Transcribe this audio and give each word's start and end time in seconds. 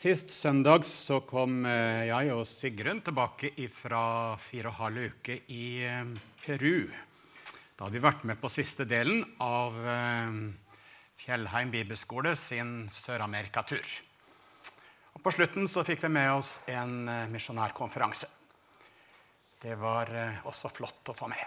Sist 0.00 0.30
søndag 0.32 0.86
så 0.88 1.18
kom 1.28 1.66
eh, 1.68 2.06
jeg 2.08 2.30
og 2.32 2.46
Sigrun 2.48 3.02
tilbake 3.04 3.50
fra 3.68 4.32
fire 4.40 4.70
og 4.70 4.78
halv 4.78 5.10
uke 5.10 5.34
i 5.52 5.82
eh, 5.84 6.14
Peru. 6.40 6.86
Da 7.76 7.84
hadde 7.84 7.98
vi 7.98 8.02
vært 8.06 8.24
med 8.30 8.40
på 8.40 8.48
siste 8.48 8.86
delen 8.88 9.20
av 9.44 9.76
eh, 9.76 10.38
Fjellheim 11.20 11.74
bibelskole 11.74 12.32
sin 12.32 12.88
Sør-Amerika-tur. 12.88 13.92
Og 15.18 15.20
På 15.20 15.34
slutten 15.36 15.68
så 15.68 15.84
fikk 15.84 16.08
vi 16.08 16.14
med 16.16 16.32
oss 16.32 16.54
en 16.64 17.04
misjonærkonferanse. 17.34 18.32
Det 19.60 19.76
var 19.84 20.16
også 20.48 20.72
flott 20.80 21.12
å 21.12 21.18
få 21.20 21.28
med. 21.28 21.44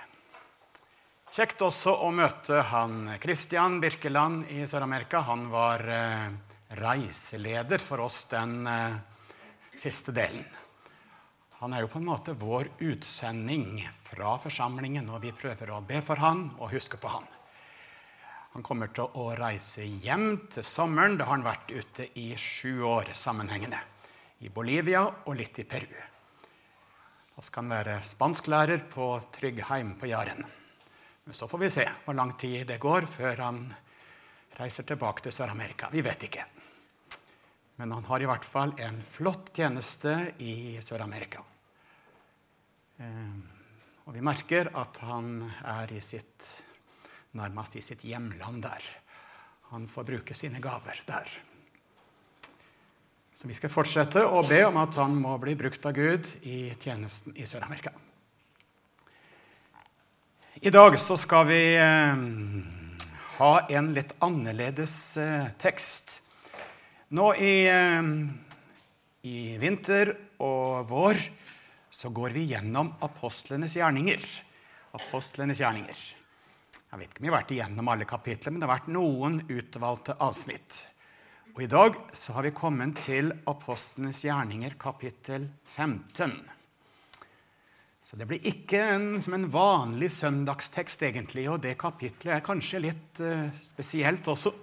Kjekt 1.33 1.65
også 1.65 1.97
å 2.05 2.13
møte 2.13 2.61
han 2.69 3.15
Christian 3.17 3.81
Birkeland 3.81 4.45
i 4.53 4.61
Sør-Amerika. 4.69 5.25
Han 5.25 5.49
var 5.49 5.89
reiseleder 6.79 7.81
for 7.83 8.03
oss 8.05 8.23
den 8.31 8.67
eh, 8.67 8.95
siste 9.77 10.13
delen. 10.15 10.45
Han 11.63 11.73
er 11.73 11.85
jo 11.85 11.91
på 11.93 12.01
en 12.01 12.09
måte 12.09 12.35
vår 12.35 12.73
utsending 12.83 13.77
fra 14.03 14.35
forsamlingen, 14.41 15.07
og 15.09 15.21
vi 15.23 15.31
prøver 15.31 15.71
å 15.71 15.83
be 15.87 16.01
for 16.03 16.19
han 16.19 16.49
og 16.57 16.73
huske 16.73 16.99
på 16.99 17.11
han. 17.13 17.27
Han 18.53 18.65
kommer 18.65 18.91
til 18.93 19.07
å 19.17 19.29
reise 19.37 19.85
hjem 19.85 20.49
til 20.51 20.65
sommeren. 20.67 21.15
Da 21.17 21.25
har 21.25 21.37
han 21.37 21.45
vært 21.45 21.71
ute 21.71 22.09
i 22.19 22.33
sju 22.37 22.83
år 22.85 23.13
sammenhengende. 23.17 23.79
I 24.45 24.51
Bolivia 24.53 25.05
og 25.07 25.37
litt 25.39 25.57
i 25.63 25.65
Peru. 25.65 25.95
Da 27.33 27.41
skal 27.41 27.63
han 27.63 27.73
være 27.73 27.95
spansklærer 28.05 28.83
på 28.91 29.07
Tryggheim 29.33 29.95
på 29.97 30.11
Jæren. 30.11 30.43
Men 31.23 31.37
så 31.37 31.47
får 31.47 31.63
vi 31.63 31.71
se 31.73 31.87
hvor 32.03 32.19
lang 32.19 32.35
tid 32.37 32.67
det 32.69 32.77
går 32.83 33.07
før 33.09 33.41
han 33.47 33.63
reiser 34.59 34.85
tilbake 34.85 35.23
til 35.25 35.33
Sør-Amerika. 35.33 35.89
Vi 35.89 36.03
vet 36.05 36.27
ikke. 36.27 36.45
Men 37.75 37.91
han 37.91 38.05
har 38.05 38.21
i 38.21 38.27
hvert 38.29 38.45
fall 38.45 38.75
en 38.81 38.99
flott 39.07 39.49
tjeneste 39.57 40.13
i 40.45 40.77
Sør-Amerika. 40.83 41.41
Eh, 43.01 43.37
og 44.03 44.13
vi 44.13 44.21
merker 44.25 44.69
at 44.77 44.99
han 45.07 45.39
er 45.63 45.93
i 45.95 46.01
sitt, 46.03 46.49
nærmest 47.39 47.79
i 47.79 47.81
sitt 47.81 48.03
hjemland 48.05 48.61
der. 48.65 48.85
Han 49.71 49.87
får 49.89 50.05
bruke 50.11 50.37
sine 50.37 50.61
gaver 50.61 50.99
der. 51.07 51.31
Så 53.33 53.49
vi 53.49 53.55
skal 53.57 53.71
fortsette 53.73 54.21
å 54.21 54.43
be 54.45 54.59
om 54.67 54.77
at 54.77 54.93
han 54.99 55.15
må 55.17 55.33
bli 55.41 55.55
brukt 55.57 55.85
av 55.89 55.95
Gud 55.97 56.27
i 56.45 56.67
tjenesten 56.83 57.33
i 57.33 57.47
Sør-Amerika. 57.49 57.95
I 60.61 60.71
dag 60.71 60.99
så 61.01 61.17
skal 61.19 61.47
vi 61.49 61.61
eh, 61.75 62.21
ha 63.39 63.53
en 63.73 63.89
litt 63.95 64.13
annerledes 64.23 64.95
eh, 65.17 65.49
tekst. 65.59 66.19
Nå 67.13 67.27
i, 67.37 67.69
i, 69.21 69.33
vinter 69.61 70.09
og 70.41 70.87
vår 70.89 71.19
så 71.93 72.09
går 72.09 72.33
vi 72.33 72.47
gjennom 72.49 72.89
apostlenes 73.05 73.75
gjerninger. 73.77 74.23
Apostlenes 74.97 75.61
gjerninger. 75.61 75.99
Jeg 76.73 76.97
vet 76.97 77.11
ikke 77.11 77.21
om 77.21 77.27
vi 77.27 77.29
har 77.29 77.35
vært 77.37 77.53
igjennom 77.53 77.93
alle 77.93 78.09
kapitler, 78.09 78.49
men 78.49 78.63
det 78.63 78.65
har 78.65 78.73
vært 78.79 78.89
noen 78.95 79.37
utvalgte 79.45 80.17
avsnitt. 80.25 80.79
Og 81.53 81.61
I 81.67 81.69
dag 81.69 82.01
så 82.17 82.33
har 82.33 82.47
vi 82.47 82.55
kommet 82.57 82.97
til 83.05 83.29
apostlenes 83.45 84.23
gjerninger, 84.25 84.73
kapittel 84.81 85.45
15. 85.75 86.33
Så 88.09 88.17
det 88.17 88.25
blir 88.25 88.41
ikke 88.49 88.81
en, 88.95 89.09
som 89.21 89.37
en 89.37 89.51
vanlig 89.53 90.09
søndagstekst, 90.17 91.05
egentlig. 91.05 91.45
Og 91.45 91.61
det 91.61 91.77
kapitlet 91.77 92.39
er 92.39 92.45
kanskje 92.45 92.87
litt 92.89 93.21
uh, 93.21 93.53
spesielt 93.69 94.25
også. 94.33 94.57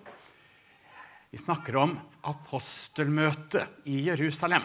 Vi 1.30 1.38
snakker 1.38 1.76
om 1.78 1.92
apostelmøtet 2.26 3.86
i 3.86 4.00
Jerusalem. 4.08 4.64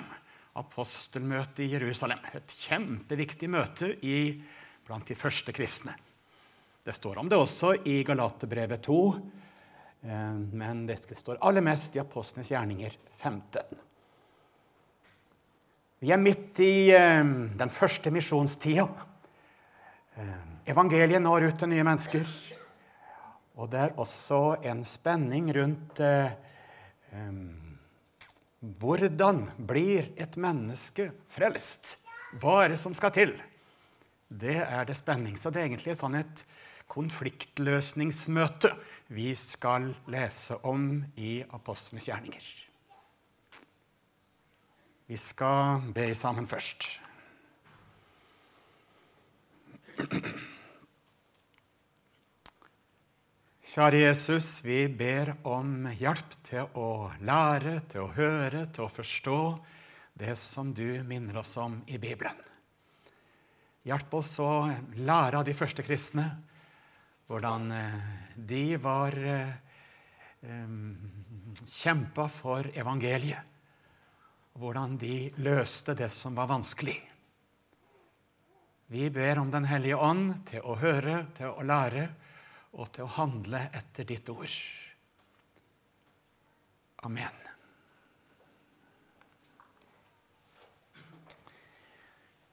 Apostelmøtet 0.57 1.59
i 1.61 1.67
Jerusalem. 1.75 2.23
Et 2.33 2.55
kjempeviktig 2.63 3.49
møte 3.53 3.91
i, 4.01 4.41
blant 4.87 5.05
de 5.05 5.17
første 5.17 5.53
kristne. 5.53 5.93
Det 6.85 6.95
står 6.97 7.19
om 7.21 7.29
det 7.29 7.37
også 7.37 7.75
i 7.85 7.99
Galaterbrevet 8.05 8.81
2, 8.87 8.97
eh, 10.09 10.39
men 10.57 10.81
det 10.89 10.97
står 11.05 11.37
aller 11.45 11.61
mest 11.65 11.97
i 11.97 12.01
Apostlenes 12.01 12.49
gjerninger 12.49 12.97
15. 13.21 13.77
Vi 16.01 16.11
er 16.13 16.21
midt 16.21 16.63
i 16.65 16.89
eh, 16.97 17.21
den 17.61 17.73
første 17.73 18.09
misjonstida. 18.13 18.87
Eh, 20.17 20.33
evangeliet 20.73 21.21
når 21.21 21.51
ut 21.51 21.61
til 21.61 21.73
nye 21.75 21.85
mennesker. 21.85 22.25
Og 23.61 23.69
det 23.69 23.85
er 23.85 23.97
også 24.01 24.63
en 24.65 24.81
spenning 24.85 25.53
rundt 25.53 26.01
hvordan 28.79 29.45
blir 29.57 30.09
et 30.17 30.37
menneske 30.41 31.11
frelst? 31.33 31.97
Hva 32.41 32.63
er 32.63 32.73
det 32.73 32.79
som 32.81 32.95
skal 32.97 33.13
til? 33.15 33.35
Det 34.29 34.57
er 34.63 34.85
det 34.87 34.97
spenning. 34.97 35.37
Så 35.37 35.51
det 35.53 35.61
er 35.61 35.69
egentlig 35.69 35.97
sånn 35.99 36.17
et 36.19 36.43
konfliktløsningsmøte 36.91 38.71
vi 39.13 39.35
skal 39.37 39.91
lese 40.11 40.57
om 40.65 41.03
i 41.17 41.43
Apostlenes 41.53 42.07
gjerninger. 42.09 42.45
Vi 45.05 45.17
skal 45.21 45.85
be 45.93 46.09
sammen 46.17 46.47
først. 46.49 46.87
Kjære 53.75 54.05
Jesus, 54.05 54.61
vi 54.63 54.85
ber 54.87 55.33
om 55.51 55.89
hjelp 55.99 56.37
til 56.47 56.77
å 56.79 57.09
lære, 57.27 57.73
til 57.91 58.05
å 58.05 58.13
høre, 58.15 58.61
til 58.71 58.85
å 58.85 58.93
forstå 58.93 59.39
det 60.15 60.37
som 60.39 60.69
du 60.71 61.03
minner 61.03 61.41
oss 61.41 61.51
om 61.59 61.81
i 61.91 61.99
Bibelen. 61.99 62.39
Hjelp 63.83 64.15
oss 64.15 64.31
å 64.39 64.47
lære 64.95 65.41
av 65.41 65.43
de 65.43 65.57
første 65.59 65.83
kristne 65.83 66.23
hvordan 67.27 67.67
eh, 67.75 67.99
de 68.47 68.63
var 68.79 69.19
eh, 69.19 69.51
kjempa 71.75 72.31
for 72.31 72.71
evangeliet. 72.71 73.43
Hvordan 74.55 74.95
de 75.03 75.17
løste 75.43 75.99
det 75.99 76.13
som 76.15 76.39
var 76.39 76.47
vanskelig. 76.47 77.01
Vi 78.87 79.11
ber 79.11 79.43
om 79.43 79.51
Den 79.51 79.67
hellige 79.67 79.99
ånd 79.99 80.45
til 80.47 80.63
å 80.63 80.79
høre, 80.79 81.25
til 81.35 81.51
å 81.51 81.73
lære 81.75 82.13
og 82.75 82.91
til 82.95 83.05
å 83.05 83.13
handle 83.15 83.61
etter 83.75 84.07
ditt 84.07 84.29
ord. 84.33 84.51
Amen. 87.07 87.41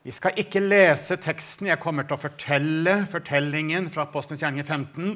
Vi 0.02 0.10
skal 0.14 0.38
ikke 0.38 0.62
lese 0.62 1.16
teksten. 1.22 1.68
Jeg 1.70 1.80
kommer 1.82 2.06
til 2.06 2.16
å 2.16 2.22
fortelle 2.22 2.96
fortellingen 3.10 3.86
fra 3.94 4.06
Apostlenes 4.08 4.42
gjerninger 4.42 4.66
15. 4.66 5.12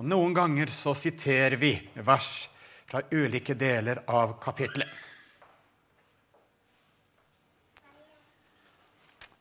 Og 0.00 0.06
noen 0.08 0.32
ganger 0.36 0.72
så 0.72 0.94
siterer 0.96 1.58
vi 1.60 1.74
vers 2.06 2.30
fra 2.88 3.02
ulike 3.12 3.56
deler 3.56 4.00
av 4.08 4.38
kapitlet. 4.42 4.88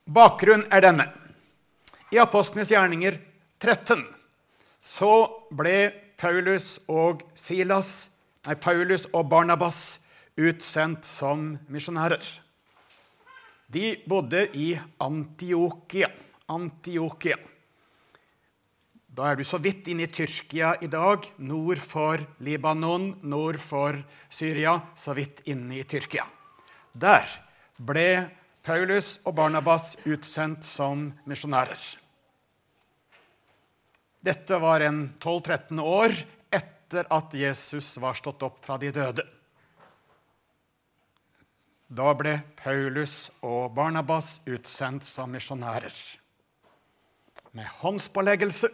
Bakgrunnen 0.03 0.68
er 0.68 0.84
denne. 0.84 1.08
I 2.12 2.19
Apostlenes 2.22 2.69
gjerninger 2.69 3.16
13 3.63 4.03
så 4.83 5.13
ble 5.55 5.94
Paulus 6.19 6.75
og 6.91 7.23
Silas, 7.39 8.09
nei, 8.44 8.55
Paulus 8.59 9.07
og 9.13 9.29
Barnabas 9.31 10.01
utsendt 10.35 11.07
som 11.07 11.53
misjonærer. 11.71 12.23
De 13.73 13.95
bodde 14.09 14.44
i 14.59 14.73
Antiokia. 15.01 16.11
Antiokia. 16.51 17.39
Da 19.13 19.29
er 19.29 19.39
du 19.39 19.45
så 19.47 19.59
vidt 19.61 19.88
inne 19.88 20.07
i 20.07 20.11
Tyrkia 20.11 20.73
i 20.83 20.89
dag, 20.91 21.25
nord 21.38 21.79
for 21.79 22.21
Libanon, 22.44 23.13
nord 23.21 23.61
for 23.61 23.97
Syria, 24.27 24.79
så 24.97 25.13
vidt 25.15 25.45
inne 25.50 25.79
i 25.79 25.88
Tyrkia. 25.88 26.25
Der 26.94 27.29
ble 27.77 28.07
Paulus 28.65 29.19
og 29.24 29.38
Barnabas 29.38 29.95
utsendt 30.06 30.65
som 30.65 31.12
misjonærer. 31.29 32.02
Dette 34.24 34.56
var 34.60 34.80
en 34.80 35.10
12-13 35.20 35.80
år 35.84 36.14
etter 36.48 37.10
at 37.12 37.34
Jesus 37.36 37.98
var 38.00 38.16
stått 38.16 38.46
opp 38.48 38.62
fra 38.64 38.78
de 38.80 38.92
døde. 38.96 39.25
Da 41.94 42.14
ble 42.16 42.38
Paulus 42.56 43.28
og 43.44 43.75
Barnabas 43.75 44.38
utsendt 44.48 45.04
som 45.04 45.36
misjonærer. 45.36 45.92
Med 47.52 47.68
håndspåleggelse. 47.84 48.72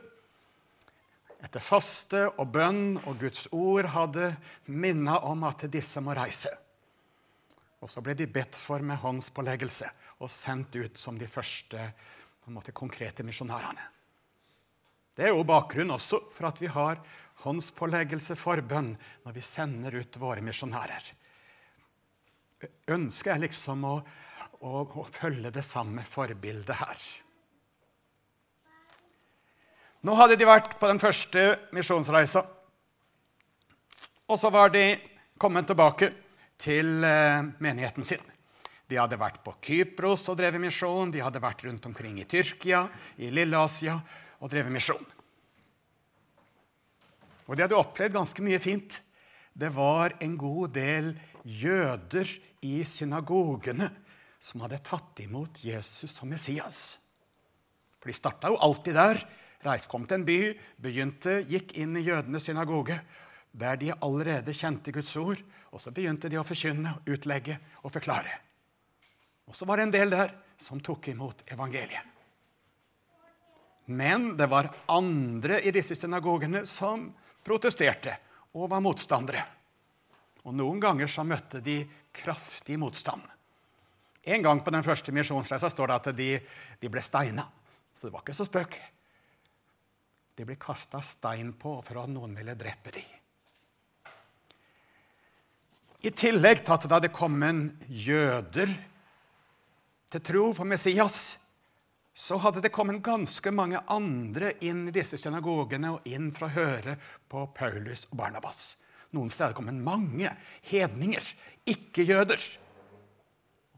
Etter 1.41 1.63
faste 1.63 2.27
og 2.29 2.53
bønn 2.53 2.99
og 3.01 3.17
Guds 3.19 3.47
ord 3.49 3.89
hadde 3.89 4.35
minna 4.69 5.17
om 5.25 5.43
at 5.49 5.65
disse 5.73 6.03
må 6.03 6.13
reise. 6.13 6.53
Og 7.81 7.89
så 7.89 8.03
ble 8.05 8.13
de 8.13 8.29
bedt 8.29 8.53
for 8.59 8.85
med 8.85 9.01
håndspåleggelse 9.01 9.89
og 10.19 10.29
sendt 10.29 10.77
ut 10.77 10.99
som 10.99 11.17
de 11.17 11.27
første 11.31 11.89
måte, 12.53 12.75
konkrete 12.75 13.25
misjonærene. 13.25 13.95
Det 15.19 15.25
er 15.27 15.33
jo 15.35 15.43
bakgrunnen 15.43 15.97
også 15.97 16.21
for 16.31 16.47
at 16.47 16.61
vi 16.63 16.69
har 16.71 17.01
håndspåleggelse 17.43 18.37
forbønn 18.39 18.93
når 19.25 19.33
vi 19.35 19.41
sender 19.43 19.97
ut 19.99 20.15
våre 20.15 20.39
misjonærer. 20.39 21.09
ønsker 22.87 23.33
jeg 23.33 23.41
liksom 23.43 23.83
å, 23.83 23.97
å, 24.63 24.71
å 24.87 25.03
følge 25.11 25.51
det 25.51 25.63
samme 25.67 26.05
forbildet 26.07 26.79
her. 26.79 27.03
Nå 30.07 30.15
hadde 30.15 30.37
de 30.39 30.47
vært 30.47 30.77
på 30.79 30.87
den 30.87 31.03
første 31.03 31.43
misjonsreisa. 31.75 32.45
Og 34.31 34.39
så 34.39 34.53
var 34.55 34.71
de 34.71 34.85
kommet 35.35 35.67
tilbake 35.67 36.13
til 36.59 37.03
eh, 37.03 37.43
menigheten 37.59 38.07
sin. 38.07 38.23
De 38.87 38.95
hadde 38.95 39.19
vært 39.19 39.43
på 39.43 39.57
Kypros 39.67 40.23
og 40.31 40.39
drevet 40.39 40.63
misjon. 40.63 41.11
De 41.11 41.19
hadde 41.19 41.43
vært 41.43 41.67
rundt 41.67 41.91
omkring 41.91 42.21
i 42.23 42.27
Tyrkia, 42.27 42.85
i 43.19 43.35
Lille-Asia 43.35 43.99
og 44.39 44.51
drevet 44.51 44.73
misjon. 44.73 45.05
Og 47.49 47.57
de 47.57 47.65
hadde 47.65 47.77
opplevd 47.79 48.15
ganske 48.15 48.43
mye 48.45 48.59
fint. 48.61 48.99
Det 49.53 49.71
var 49.73 50.15
en 50.21 50.35
god 50.39 50.75
del 50.75 51.13
jøder 51.43 52.29
i 52.65 52.81
synagogene 52.85 53.89
som 54.39 54.61
hadde 54.63 54.79
tatt 54.85 55.19
imot 55.23 55.59
Jesus 55.63 56.13
som 56.15 56.29
Messias. 56.31 56.99
For 57.99 58.11
de 58.11 58.15
starta 58.15 58.51
jo 58.51 58.59
alltid 58.63 58.95
der. 58.95 59.23
Reis 59.65 59.89
kom 59.91 60.05
til 60.07 60.21
en 60.21 60.27
by, 60.27 60.37
begynte, 60.79 61.41
gikk 61.49 61.73
inn 61.81 61.97
i 61.99 62.05
jødenes 62.05 62.45
synagoge, 62.47 62.95
der 63.51 63.75
de 63.81 63.91
allerede 63.97 64.55
kjente 64.55 64.93
Guds 64.95 65.11
ord. 65.19 65.41
Og 65.73 65.83
så 65.83 65.91
begynte 65.91 66.31
de 66.31 66.39
å 66.39 66.45
forkynne, 66.47 66.95
utlegge 67.09 67.57
og 67.83 67.91
forklare. 67.97 68.37
Og 69.49 69.57
så 69.57 69.67
var 69.67 69.79
det 69.79 69.89
en 69.89 69.97
del 69.97 70.13
der 70.13 70.31
som 70.61 70.79
tok 70.79 71.11
imot 71.11 71.43
evangeliet. 71.51 72.18
Men 73.89 74.35
det 74.37 74.45
var 74.51 74.69
andre 74.93 75.61
i 75.65 75.73
disse 75.73 75.97
synagogene 75.97 76.61
som 76.69 77.07
protesterte 77.45 78.13
og 78.53 78.69
var 78.69 78.83
motstandere. 78.85 79.41
Og 80.45 80.53
Noen 80.55 80.79
ganger 80.81 81.09
så 81.09 81.25
møtte 81.25 81.61
de 81.65 81.81
kraftig 82.15 82.77
motstand. 82.79 83.23
En 84.29 84.45
gang 84.45 84.61
på 84.61 84.73
den 84.73 84.85
første 84.85 85.13
misjonsreisa 85.15 85.71
står 85.73 85.89
det 85.89 85.97
at 85.97 86.09
de, 86.17 86.29
de 86.81 86.91
ble 86.91 87.01
steina. 87.05 87.47
Så 87.93 88.07
det 88.07 88.13
var 88.13 88.23
ikke 88.23 88.37
så 88.37 88.45
spøk. 88.47 88.77
De 90.37 90.45
ble 90.47 90.55
kasta 90.61 91.01
stein 91.03 91.51
på 91.59 91.79
for 91.83 92.03
at 92.03 92.11
noen 92.13 92.37
ville 92.37 92.55
drepe 92.59 92.93
dem. 92.95 93.15
I 95.99 96.13
tillegg 96.15 96.61
til 96.63 96.77
at 96.77 96.85
det 96.85 96.95
hadde 96.95 97.11
kommet 97.11 97.89
jøder 97.89 98.71
til 100.09 100.23
tro 100.23 100.45
på 100.55 100.65
Messias, 100.65 101.35
så 102.19 102.35
hadde 102.43 102.59
det 102.59 102.73
kommet 102.75 102.99
ganske 102.99 103.51
mange 103.55 103.79
andre 103.87 104.51
inn 104.67 104.89
i 104.89 104.91
disse 104.91 105.15
synagogene 105.21 105.93
og 105.95 106.07
inn 106.09 106.33
for 106.35 106.49
å 106.49 106.51
høre 106.51 106.97
på 107.31 107.45
Paulus 107.55 108.03
og 108.09 108.17
Barnabas. 108.19 108.73
Noen 109.15 109.31
steder 109.31 109.55
kom 109.55 109.69
det 109.69 109.77
mange 109.79 110.33
hedninger, 110.67 111.23
ikke-jøder. 111.63 112.43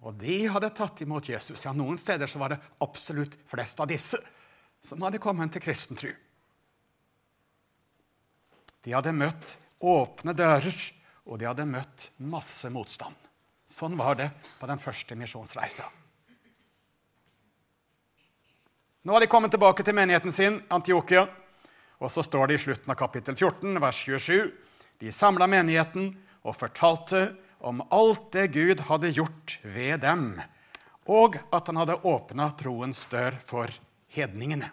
Og 0.01 0.17
de 0.17 0.39
hadde 0.49 0.71
tatt 0.73 1.03
imot 1.05 1.29
Jesus. 1.29 1.61
Ja, 1.61 1.75
Noen 1.77 2.01
steder 2.01 2.25
så 2.25 2.41
var 2.41 2.55
det 2.55 2.59
absolutt 2.81 3.37
flest 3.51 3.79
av 3.79 3.91
disse 3.93 4.17
som 4.81 5.05
hadde 5.05 5.21
kommet 5.21 5.53
til 5.53 5.61
kristen 5.61 6.01
tro. 6.01 6.09
De 8.81 8.97
hadde 8.97 9.13
møtt 9.13 9.57
åpne 9.85 10.33
dører, 10.33 10.81
og 11.29 11.37
de 11.37 11.45
hadde 11.45 11.69
møtt 11.69 12.09
masse 12.25 12.73
motstand. 12.73 13.13
Sånn 13.69 13.93
var 14.01 14.17
det 14.17 14.31
på 14.57 14.65
den 14.65 14.81
første 14.81 15.13
misjonsreisa. 15.13 15.85
Nå 19.01 19.13
har 19.13 19.23
de 19.23 19.27
kommet 19.27 19.49
tilbake 19.49 19.81
til 19.81 19.95
menigheten 19.97 20.29
sin, 20.29 20.59
Antiokia. 20.69 21.23
Og 21.97 22.11
så 22.13 22.21
står 22.21 22.51
det 22.51 22.59
i 22.59 22.61
slutten 22.61 22.91
av 22.93 22.99
kapittel 22.99 23.33
14, 23.33 23.79
vers 23.81 23.97
27. 24.05 24.51
De 25.01 25.13
samla 25.13 25.47
menigheten 25.49 26.11
og 26.45 26.53
fortalte 26.59 27.31
om 27.65 27.81
alt 27.89 28.27
det 28.35 28.51
Gud 28.53 28.85
hadde 28.85 29.09
gjort 29.09 29.57
ved 29.65 30.03
dem, 30.05 30.35
og 31.09 31.39
at 31.49 31.65
han 31.69 31.81
hadde 31.81 31.97
åpna 32.05 32.51
troens 32.61 33.01
dør 33.09 33.41
for 33.41 33.73
hedningene. 34.13 34.69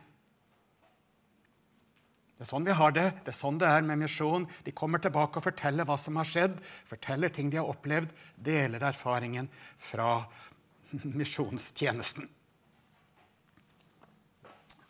Det 2.36 2.44
er 2.44 2.52
sånn 2.52 2.69
vi 2.69 2.76
har 2.76 2.92
det. 2.94 3.08
Det 3.25 3.32
er 3.32 3.40
sånn 3.40 3.56
det 3.58 3.72
er 3.72 3.84
med 3.88 4.04
misjon. 4.04 4.44
De 4.64 4.76
kommer 4.76 5.00
tilbake 5.00 5.40
og 5.40 5.48
forteller 5.48 5.88
hva 5.88 5.96
som 5.96 6.20
har 6.20 6.28
skjedd, 6.28 6.60
forteller 6.86 7.32
ting 7.32 7.48
de 7.48 7.62
har 7.62 7.72
opplevd, 7.72 8.12
deler 8.36 8.84
erfaringen 8.92 9.48
fra 9.80 10.19
misjonstjenesten. 11.16 12.28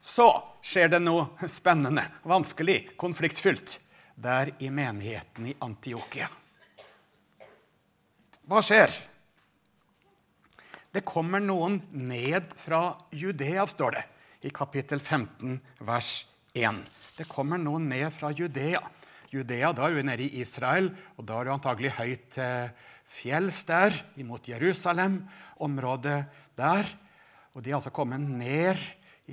Så 0.08 0.28
skjer 0.64 0.88
det 0.94 1.02
noe 1.04 1.48
spennende, 1.52 2.06
vanskelig, 2.28 2.96
konfliktfylt 3.00 3.76
der 4.16 4.54
i 4.64 4.70
menigheten 4.72 5.50
i 5.50 5.54
Antiokia. 5.62 6.30
Hva 8.48 8.62
skjer? 8.64 8.94
Det 10.88 11.04
kommer 11.06 11.42
noen 11.44 11.82
ned 11.92 12.54
fra 12.58 12.96
Judea, 13.12 13.66
står 13.68 13.98
det 13.98 14.04
i 14.48 14.52
kapittel 14.54 15.02
15, 15.02 15.58
vers 15.84 16.12
1. 16.56 16.80
Det 17.18 17.28
kommer 17.28 17.60
noen 17.60 17.90
ned 17.90 18.08
fra 18.16 18.32
Judea. 18.32 18.80
Judea 19.28 19.74
da 19.76 19.90
er 19.90 19.98
du 19.98 20.08
nede 20.08 20.24
i 20.24 20.40
Israel, 20.40 20.88
og 21.18 21.28
da 21.28 21.36
er 21.36 21.48
det 21.50 21.56
antagelig 21.58 21.92
høyt 21.98 22.30
til 22.38 22.70
fjells 23.08 23.60
der, 23.68 23.92
imot 24.16 24.48
Jerusalem, 24.48 25.20
området 25.60 26.22
der. 26.56 26.88
Og 27.52 27.60
de 27.60 27.74
er 27.74 27.78
altså 27.78 27.92
kommet 27.92 28.24
ned 28.24 28.80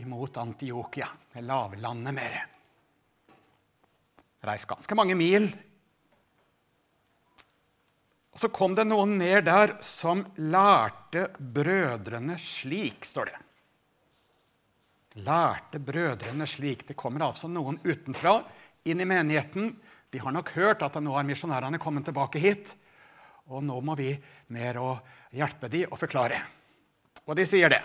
imot 0.01 0.37
Antiokia, 0.41 1.07
lavlandet 1.41 2.15
mer. 2.15 2.35
Reist 4.45 4.69
ganske 4.69 4.97
mange 4.97 5.15
mil. 5.17 5.49
Og 8.35 8.39
Så 8.39 8.51
kom 8.51 8.75
det 8.75 8.83
noen 8.87 9.17
ned 9.17 9.47
der 9.47 9.77
som 9.83 10.25
lærte 10.37 11.29
brødrene 11.39 12.35
slik, 12.41 13.07
står 13.07 13.31
det 13.31 13.41
lærte 15.23 15.79
brødrene 15.79 16.47
slik. 16.47 16.87
Det 16.87 16.97
kommer 16.97 17.27
altså 17.27 17.47
noen 17.47 17.79
utenfra 17.83 18.39
inn 18.85 19.01
i 19.01 19.07
menigheten. 19.07 19.75
De 20.11 20.19
har 20.21 20.33
nok 20.35 20.51
hørt 20.55 20.83
at 20.85 20.97
nå 21.03 21.15
har 21.15 21.27
misjonærene 21.27 21.79
kommet 21.81 22.07
tilbake 22.07 22.41
hit. 22.41 22.75
Og 23.51 23.63
nå 23.63 23.79
må 23.85 23.95
vi 23.95 24.11
ned 24.53 24.79
og 24.81 24.99
hjelpe 25.35 25.69
dem 25.71 25.91
og 25.91 25.99
forklare. 26.01 26.41
Og 27.25 27.35
de 27.37 27.45
sier 27.47 27.71
det. 27.71 27.81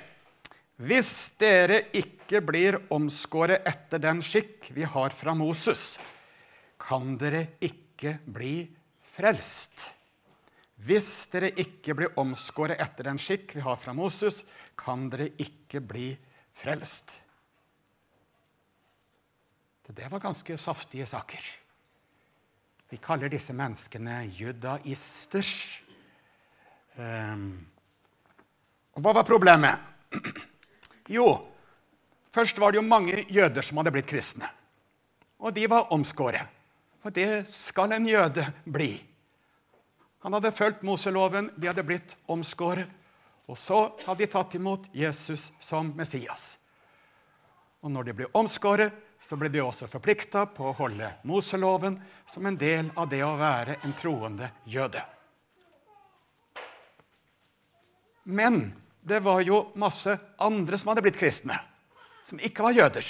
Hvis 0.80 1.34
dere 1.36 1.90
ikke 1.92 2.40
blir 2.40 2.78
omskåret 2.94 3.66
etter 3.68 4.00
den 4.00 4.22
skikk 4.24 4.70
vi 4.72 4.86
har 4.88 5.12
fra 5.12 5.34
Moses, 5.36 5.98
kan 6.80 7.18
dere 7.20 7.58
ikke 7.60 8.14
bli 8.24 8.62
frelst. 9.12 9.90
Hvis 10.80 11.10
dere 11.28 11.50
ikke 11.60 11.98
blir 11.98 12.16
omskåret 12.20 12.80
etter 12.80 13.10
den 13.10 13.20
skikk 13.20 13.52
vi 13.58 13.64
har 13.66 13.76
fra 13.76 13.92
Moses, 13.92 14.40
kan 14.72 15.10
dere 15.12 15.28
ikke 15.36 15.82
bli 15.84 16.14
frelst. 16.56 17.18
Det 19.90 20.06
var 20.08 20.22
ganske 20.22 20.56
saftige 20.56 21.04
saker. 21.06 21.44
Vi 22.88 22.96
kaller 23.02 23.28
disse 23.28 23.52
menneskene 23.52 24.22
judaister. 24.32 25.44
Um, 26.96 27.66
og 28.96 29.04
hva 29.04 29.18
var 29.18 29.28
problemet? 29.28 29.90
Jo, 31.10 31.26
først 32.30 32.58
var 32.62 32.70
det 32.70 32.78
jo 32.78 32.86
mange 32.86 33.24
jøder 33.26 33.66
som 33.66 33.80
hadde 33.80 33.92
blitt 33.94 34.08
kristne. 34.10 34.46
Og 35.42 35.54
de 35.56 35.66
var 35.70 35.90
omskåret. 35.94 36.46
For 37.00 37.10
det 37.10 37.48
skal 37.48 37.96
en 37.96 38.06
jøde 38.06 38.44
bli. 38.68 38.92
Han 40.20 40.36
hadde 40.36 40.52
fulgt 40.52 40.82
Moseloven, 40.84 41.48
de 41.56 41.70
hadde 41.70 41.84
blitt 41.86 42.14
omskåret. 42.28 42.88
Og 43.48 43.58
så 43.58 43.86
hadde 44.04 44.20
de 44.20 44.30
tatt 44.30 44.54
imot 44.54 44.84
Jesus 44.94 45.48
som 45.58 45.94
Messias. 45.96 46.58
Og 47.80 47.90
når 47.90 48.10
de 48.10 48.14
ble 48.20 48.28
omskåret, 48.36 48.92
så 49.20 49.36
ble 49.36 49.50
de 49.52 49.62
også 49.64 49.88
forplikta 49.90 50.44
på 50.54 50.68
å 50.68 50.76
holde 50.76 51.08
Moseloven 51.28 51.98
som 52.28 52.46
en 52.46 52.56
del 52.60 52.92
av 52.96 53.08
det 53.10 53.24
å 53.24 53.34
være 53.40 53.80
en 53.84 53.96
troende 53.98 54.52
jøde. 54.68 55.02
Men 58.30 58.62
det 59.00 59.20
var 59.24 59.40
jo 59.44 59.64
masse 59.80 60.14
andre 60.40 60.78
som 60.78 60.92
hadde 60.92 61.04
blitt 61.04 61.18
kristne, 61.20 61.56
som 62.26 62.40
ikke 62.42 62.64
var 62.66 62.76
jøder. 62.76 63.06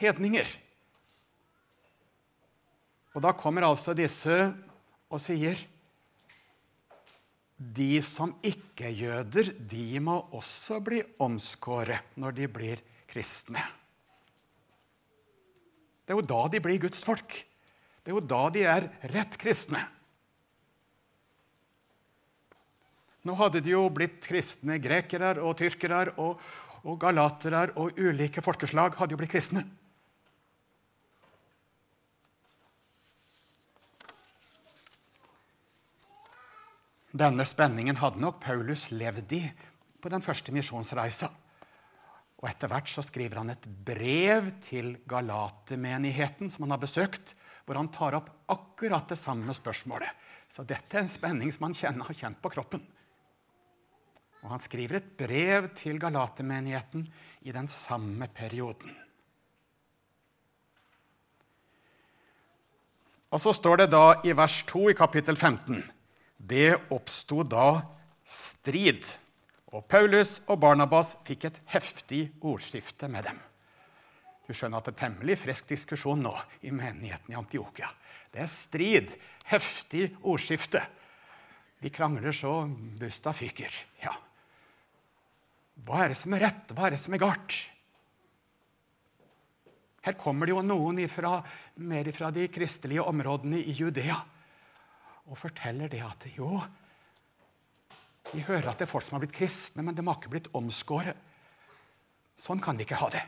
Hedninger. 0.00 0.48
Og 3.14 3.22
da 3.22 3.30
kommer 3.38 3.66
altså 3.68 3.94
disse 3.94 4.34
og 5.06 5.20
sier 5.22 5.60
de 7.54 8.02
som 8.02 8.32
ikke 8.44 8.88
er 8.88 8.96
jøder, 8.98 9.52
de 9.54 10.00
må 10.02 10.16
også 10.34 10.80
bli 10.82 10.98
omskåret 11.22 12.16
når 12.18 12.34
de 12.40 12.48
blir 12.50 12.82
kristne. 13.10 13.62
Det 16.04 16.12
er 16.12 16.18
jo 16.18 16.26
da 16.26 16.42
de 16.52 16.60
blir 16.60 16.82
Guds 16.82 17.04
folk. 17.06 17.36
Det 18.02 18.12
er 18.12 18.18
jo 18.18 18.26
da 18.28 18.42
de 18.52 18.64
er 18.68 18.90
rett 19.14 19.38
kristne. 19.40 19.80
Nå 23.24 23.36
hadde 23.40 23.62
de 23.64 23.72
jo 23.72 23.86
blitt 23.88 24.18
kristne 24.24 24.76
grekere 24.82 25.32
og 25.40 25.56
tyrkere 25.56 26.12
og, 26.20 26.40
og 26.84 26.98
galatere 27.00 27.70
og 27.80 27.96
ulike 27.96 28.44
folkeslag 28.44 28.98
hadde 28.98 29.16
jo 29.16 29.20
blitt 29.20 29.32
kristne. 29.32 29.64
Denne 37.14 37.46
spenningen 37.46 37.96
hadde 38.00 38.18
nok 38.20 38.40
Paulus 38.42 38.88
levd 38.90 39.32
i 39.36 39.44
på 40.02 40.10
den 40.10 40.24
første 40.24 40.52
misjonsreisa. 40.52 41.28
Og 42.42 42.48
Etter 42.50 42.68
hvert 42.68 42.90
så 42.90 43.04
skriver 43.06 43.38
han 43.40 43.54
et 43.54 43.68
brev 43.86 44.50
til 44.66 44.96
Galatemenigheten 45.08 46.50
som 46.52 46.66
han 46.66 46.74
har 46.74 46.82
besøkt, 46.82 47.36
hvor 47.64 47.78
han 47.78 47.88
tar 47.94 48.18
opp 48.18 48.28
akkurat 48.52 49.08
det 49.08 49.16
samme 49.16 49.54
spørsmålet. 49.56 50.10
Så 50.52 50.66
dette 50.68 50.98
er 50.98 51.06
en 51.06 51.08
spenning 51.08 51.54
som 51.54 51.70
han 51.70 51.78
kjenner, 51.78 52.04
har 52.04 52.18
kjent 52.18 52.42
på 52.42 52.52
kroppen. 52.52 52.82
Og 54.44 54.52
Han 54.52 54.60
skriver 54.60 55.00
et 55.00 55.08
brev 55.16 55.70
til 55.78 55.98
galatermenigheten 56.00 57.06
i 57.48 57.52
den 57.52 57.68
samme 57.68 58.28
perioden. 58.28 58.92
Og 63.34 63.40
så 63.42 63.54
står 63.56 63.82
det 63.82 63.90
da 63.90 64.20
i 64.22 64.34
vers 64.36 64.60
2 64.68 64.90
i 64.92 64.94
kapittel 64.94 65.36
15 65.36 65.80
Det 66.38 66.76
oppsto 66.92 67.42
da 67.42 67.82
strid, 68.24 69.08
og 69.72 69.88
Paulus 69.90 70.38
og 70.46 70.60
Barnabas 70.60 71.16
fikk 71.26 71.48
et 71.48 71.58
heftig 71.72 72.28
ordskifte 72.44 73.08
med 73.10 73.26
dem. 73.26 73.40
Du 74.44 74.52
skjønner 74.52 74.78
at 74.78 74.86
det 74.86 74.94
er 74.94 75.00
temmelig 75.06 75.38
frisk 75.40 75.70
diskusjon 75.72 76.20
nå 76.20 76.34
i 76.62 76.70
menigheten 76.70 77.32
i 77.32 77.38
Antiokia. 77.38 77.88
Det 78.30 78.44
er 78.44 78.50
strid, 78.50 79.16
heftig 79.48 80.10
ordskifte. 80.20 80.84
De 81.80 81.90
krangler 81.90 82.32
så 82.36 82.52
busta 83.00 83.32
fyker. 83.36 83.72
Ja. 84.04 84.12
Hva 85.82 86.04
er 86.04 86.12
det 86.12 86.18
som 86.20 86.34
er 86.36 86.44
rett? 86.46 86.70
Hva 86.70 86.86
er 86.86 86.94
det 86.94 87.00
som 87.02 87.16
er 87.16 87.22
galt? 87.22 87.56
Her 90.04 90.16
kommer 90.20 90.46
det 90.46 90.52
jo 90.52 90.62
noen 90.62 91.00
ifra, 91.00 91.38
mer 91.80 92.10
fra 92.12 92.30
de 92.34 92.46
kristelige 92.52 93.04
områdene 93.08 93.58
i 93.58 93.72
Judea 93.72 94.18
og 95.24 95.38
forteller 95.40 95.88
det 95.88 96.02
at 96.04 96.26
jo, 96.36 96.58
vi 98.32 98.42
hører 98.44 98.68
at 98.68 98.80
det 98.80 98.84
er 98.84 98.90
folk 98.90 99.06
som 99.06 99.16
har 99.16 99.22
blitt 99.24 99.36
kristne, 99.36 99.80
men 99.84 99.96
de 99.96 100.04
har 100.04 100.18
ikke 100.18 100.32
blitt 100.32 100.50
omskåret. 100.56 101.16
Sånn 102.36 102.60
kan 102.60 102.76
de 102.76 102.84
ikke 102.84 102.98
ha 103.00 103.08
det. 103.14 103.22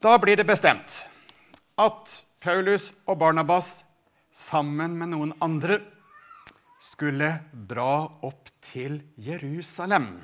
Da 0.00 0.14
blir 0.20 0.38
det 0.38 0.46
bestemt 0.48 1.02
at 1.80 2.12
Paulus 2.40 2.90
og 3.04 3.18
Barnabas 3.20 3.80
sammen 4.32 4.94
med 4.96 5.10
noen 5.12 5.34
andre 5.44 5.80
skulle 6.80 7.30
dra 7.52 7.92
opp 8.26 8.48
til 8.72 9.02
Jerusalem 9.20 10.14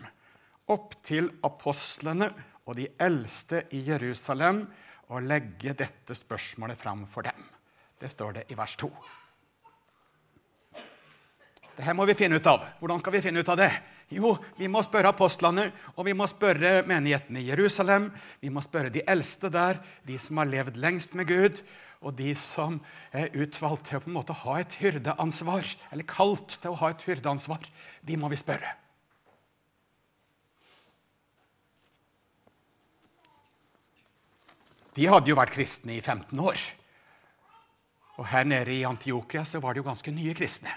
opp 0.73 0.97
til 1.07 1.29
apostlene 1.47 2.29
og 2.67 2.75
de 2.79 2.89
eldste 3.03 3.67
i 3.77 3.85
Jerusalem 3.87 4.65
og 5.15 5.27
legge 5.27 5.77
dette 5.79 6.17
spørsmålet 6.19 6.79
fram 6.79 7.05
for 7.07 7.27
dem. 7.27 7.45
Det 8.01 8.11
står 8.11 8.41
det 8.41 8.47
i 8.51 8.59
vers 8.59 8.75
2. 8.81 8.91
Dette 11.77 11.95
må 11.95 12.07
vi 12.09 12.17
finne 12.17 12.41
ut 12.41 12.49
av. 12.51 12.65
Hvordan 12.81 13.03
skal 13.03 13.15
vi 13.15 13.23
finne 13.23 13.45
ut 13.45 13.53
av 13.53 13.61
det? 13.61 13.71
Jo, 14.17 14.37
vi 14.57 14.69
må 14.71 14.81
spørre 14.87 15.11
apostlene, 15.11 15.67
og 15.99 16.07
vi 16.07 16.15
må 16.15 16.29
spørre 16.31 16.85
menigheten 16.87 17.37
i 17.41 17.49
Jerusalem. 17.49 18.09
Vi 18.41 18.51
må 18.55 18.63
spørre 18.63 18.93
de 18.95 19.03
eldste 19.07 19.51
der, 19.53 19.81
de 20.07 20.19
som 20.23 20.39
har 20.41 20.51
levd 20.51 20.79
lengst 20.79 21.17
med 21.19 21.29
Gud, 21.29 21.61
og 22.01 22.17
de 22.19 22.33
som 22.39 22.81
er 23.17 23.33
utvalgt 23.35 23.89
til 23.89 23.99
å 23.99 24.05
på 24.05 24.11
en 24.11 24.19
måte 24.19 24.37
ha 24.45 24.59
et 24.61 24.81
hyrdeansvar, 24.81 25.69
eller 25.93 26.11
kalt 26.11 26.59
til 26.61 26.75
å 26.75 26.81
ha 26.83 26.93
et 26.93 27.07
hyrdeansvar. 27.09 27.65
De 28.07 28.19
må 28.21 28.29
vi 28.33 28.41
spørre. 28.41 28.77
de 34.97 35.05
hadde 35.11 35.29
jo 35.29 35.37
vært 35.37 35.53
kristne 35.53 35.97
i 35.97 36.01
15 36.01 36.41
år. 36.41 36.61
Og 38.17 38.29
her 38.31 38.47
nede 38.49 38.73
i 38.73 38.85
Antiokia 38.89 39.45
så 39.45 39.61
var 39.61 39.75
det 39.75 39.83
jo 39.83 39.91
ganske 39.91 40.13
nye 40.15 40.35
kristne. 40.37 40.73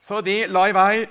Så 0.00 0.20
de 0.24 0.44
la 0.48 0.64
i 0.68 0.74
vei 0.76 1.04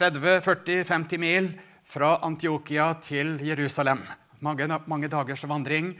30-40-50 0.00 1.20
mil 1.20 1.50
fra 1.92 2.16
Antiokia 2.24 2.94
til 3.04 3.36
Jerusalem. 3.44 4.00
Mange, 4.40 4.68
mange, 4.88 5.10
dagers 5.12 5.44
vandring. 5.44 5.92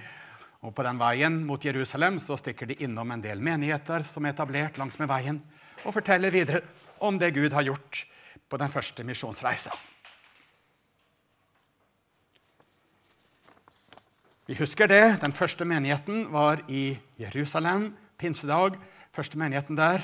Og 0.62 0.72
på 0.74 0.84
den 0.86 0.98
veien 1.00 1.40
mot 1.44 1.64
Jerusalem 1.64 2.16
så 2.22 2.38
stikker 2.40 2.70
de 2.70 2.78
innom 2.86 3.10
en 3.12 3.22
del 3.22 3.42
menigheter 3.42 4.06
som 4.08 4.24
er 4.24 4.32
etablert 4.32 4.78
langs 4.80 4.96
med 5.00 5.10
veien, 5.10 5.40
og 5.82 5.96
forteller 5.96 6.32
videre 6.32 6.62
om 7.02 7.18
det 7.18 7.32
Gud 7.34 7.52
har 7.52 7.66
gjort 7.66 8.04
på 8.48 8.60
den 8.60 8.70
første 8.72 9.04
misjonsreisa. 9.04 9.74
Vi 14.46 14.56
husker 14.58 14.88
det. 14.88 15.20
Den 15.22 15.32
første 15.32 15.64
menigheten 15.64 16.30
var 16.32 16.62
i 16.68 16.96
Jerusalem. 17.20 17.92
Pinsedag. 18.18 18.78
Første 19.12 19.38
menigheten 19.38 19.76
der. 19.76 20.02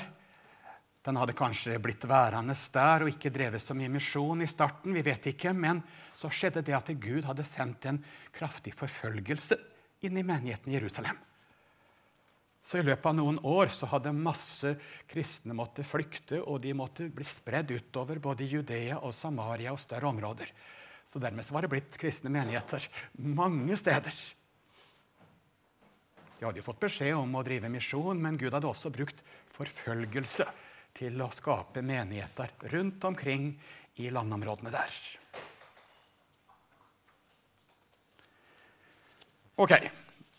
Den 1.05 1.15
hadde 1.15 1.35
kanskje 1.37 1.77
blitt 1.79 2.03
værende 2.09 2.55
der 2.73 3.05
og 3.05 3.09
ikke 3.13 3.31
drevet 3.31 3.63
så 3.63 3.75
mye 3.77 3.91
misjon 3.91 4.43
i 4.43 4.49
starten. 4.49 4.93
vi 4.93 5.01
vet 5.01 5.31
ikke, 5.31 5.53
Men 5.53 5.81
så 6.13 6.27
skjedde 6.27 6.61
det 6.61 6.75
at 6.75 6.91
Gud 6.99 7.23
hadde 7.23 7.43
sendt 7.43 7.85
en 7.85 8.03
kraftig 8.31 8.73
forfølgelse 8.73 9.55
inn 10.01 10.17
i 10.17 10.23
menigheten 10.23 10.71
i 10.71 10.75
Jerusalem. 10.75 11.17
Så 12.61 12.79
I 12.79 12.83
løpet 12.83 13.05
av 13.05 13.15
noen 13.15 13.39
år 13.47 13.71
så 13.71 13.87
hadde 13.87 14.11
masse 14.11 14.75
kristne 15.07 15.55
måttet 15.55 15.87
flykte, 15.87 16.41
og 16.43 16.59
de 16.61 16.73
måtte 16.75 17.07
bli 17.07 17.23
spredd 17.23 17.71
utover 17.71 18.19
både 18.19 18.43
Judea 18.43 18.99
og 18.99 19.15
Samaria 19.15 19.71
og 19.71 19.79
større 19.79 20.11
områder. 20.11 20.51
Så 21.07 21.19
Dermed 21.23 21.47
så 21.47 21.55
var 21.55 21.63
det 21.63 21.71
blitt 21.71 21.97
kristne 21.97 22.29
menigheter 22.29 22.83
mange 23.15 23.77
steder. 23.79 24.13
De 26.37 26.45
hadde 26.45 26.59
jo 26.59 26.67
fått 26.67 26.83
beskjed 26.83 27.15
om 27.15 27.39
å 27.39 27.43
drive 27.43 27.71
misjon, 27.71 28.19
men 28.19 28.37
Gud 28.37 28.53
hadde 28.53 28.67
også 28.67 28.91
brukt 28.93 29.23
forfølgelse 29.55 30.45
til 30.97 31.21
å 31.21 31.29
skape 31.33 31.83
menigheter 31.85 32.51
rundt 32.73 33.03
omkring 33.07 33.51
i 33.99 34.09
landområdene 34.13 34.71
der. 34.73 34.99
Ok, 39.59 39.73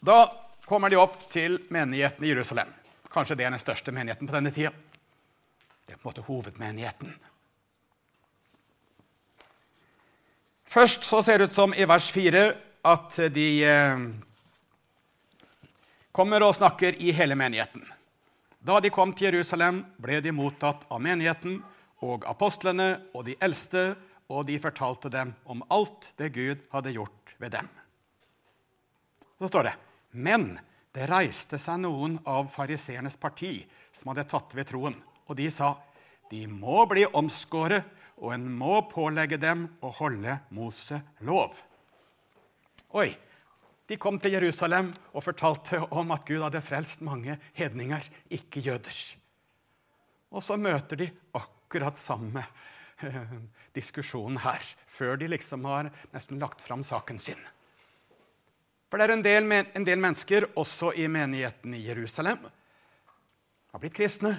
Da 0.01 0.33
kommer 0.65 0.89
de 0.89 0.97
opp 0.97 1.19
til 1.29 1.59
menigheten 1.69 2.25
i 2.25 2.31
Jerusalem. 2.31 2.71
Kanskje 3.13 3.37
det 3.37 3.45
er 3.45 3.53
den 3.53 3.61
største 3.61 3.93
menigheten 3.93 4.29
på 4.29 4.33
denne 4.33 4.53
tida. 4.55 4.71
Det 5.85 5.93
er 5.93 5.99
på 5.99 6.07
en 6.07 6.11
måte 6.13 6.25
hovedmenigheten. 6.25 7.13
Først 10.71 11.05
så 11.05 11.21
ser 11.27 11.39
det 11.39 11.51
ut 11.51 11.59
som 11.59 11.75
i 11.75 11.85
vers 11.85 12.09
4 12.15 12.45
at 12.87 13.17
de 13.35 13.47
eh, 13.67 14.05
kommer 16.13 16.47
og 16.47 16.55
snakker 16.57 16.97
i 17.03 17.13
hele 17.13 17.35
menigheten. 17.35 17.83
Da 18.61 18.77
de 18.81 18.91
kom 18.93 19.15
til 19.17 19.31
Jerusalem, 19.31 19.85
ble 19.97 20.21
de 20.21 20.33
mottatt 20.37 20.83
av 20.93 21.01
menigheten 21.01 21.63
og 22.05 22.27
apostlene 22.29 22.93
og 23.17 23.25
de 23.29 23.37
eldste, 23.41 23.95
og 24.31 24.45
de 24.47 24.59
fortalte 24.63 25.11
dem 25.11 25.33
om 25.51 25.63
alt 25.73 26.13
det 26.21 26.29
Gud 26.37 26.61
hadde 26.73 26.93
gjort 26.95 27.33
ved 27.41 27.57
dem. 27.57 27.71
Så 29.41 29.49
står 29.49 29.71
det 29.71 29.77
Men 30.13 30.59
det 30.93 31.09
reiste 31.09 31.59
seg 31.59 31.81
noen 31.83 32.19
av 32.29 32.51
fariseernes 32.53 33.17
parti 33.17 33.63
som 33.95 34.13
hadde 34.13 34.29
tatt 34.29 34.55
ved 34.55 34.69
troen, 34.69 34.97
og 35.27 35.39
de 35.39 35.49
sa 35.51 35.75
de 36.31 36.45
må 36.47 36.85
bli 36.87 37.07
omskåret, 37.07 37.87
og 38.21 38.35
en 38.35 38.45
må 38.53 38.83
pålegge 38.91 39.39
dem 39.41 39.65
å 39.81 39.89
holde 39.97 40.37
Mose 40.53 41.01
lov. 41.25 41.57
Oi, 42.93 43.09
de 43.91 43.99
kom 43.99 44.21
til 44.23 44.37
Jerusalem 44.37 44.93
og 45.11 45.25
fortalte 45.27 45.81
om 45.91 46.13
at 46.15 46.23
Gud 46.29 46.45
hadde 46.45 46.63
frelst 46.63 47.01
mange 47.03 47.35
hedninger, 47.59 48.05
ikke 48.31 48.63
jøder. 48.63 48.99
Og 50.31 50.45
så 50.47 50.55
møter 50.55 51.01
de 51.01 51.09
akkurat 51.35 51.99
samme 51.99 52.45
eh, 53.03 53.35
diskusjonen 53.75 54.39
her, 54.45 54.63
før 54.87 55.19
de 55.19 55.33
liksom 55.33 55.67
har 55.67 55.91
nesten 56.15 56.39
lagt 56.39 56.63
fram 56.63 56.87
saken 56.87 57.19
sin. 57.19 57.43
For 58.91 58.99
det 58.99 59.09
er 59.09 59.17
en 59.17 59.27
del, 59.27 59.51
en 59.51 59.87
del 59.87 60.03
mennesker, 60.03 60.53
også 60.59 60.95
i 60.95 61.11
menigheten 61.11 61.75
i 61.75 61.83
Jerusalem, 61.89 62.47
har 63.71 63.83
blitt 63.83 63.99
kristne. 63.99 64.37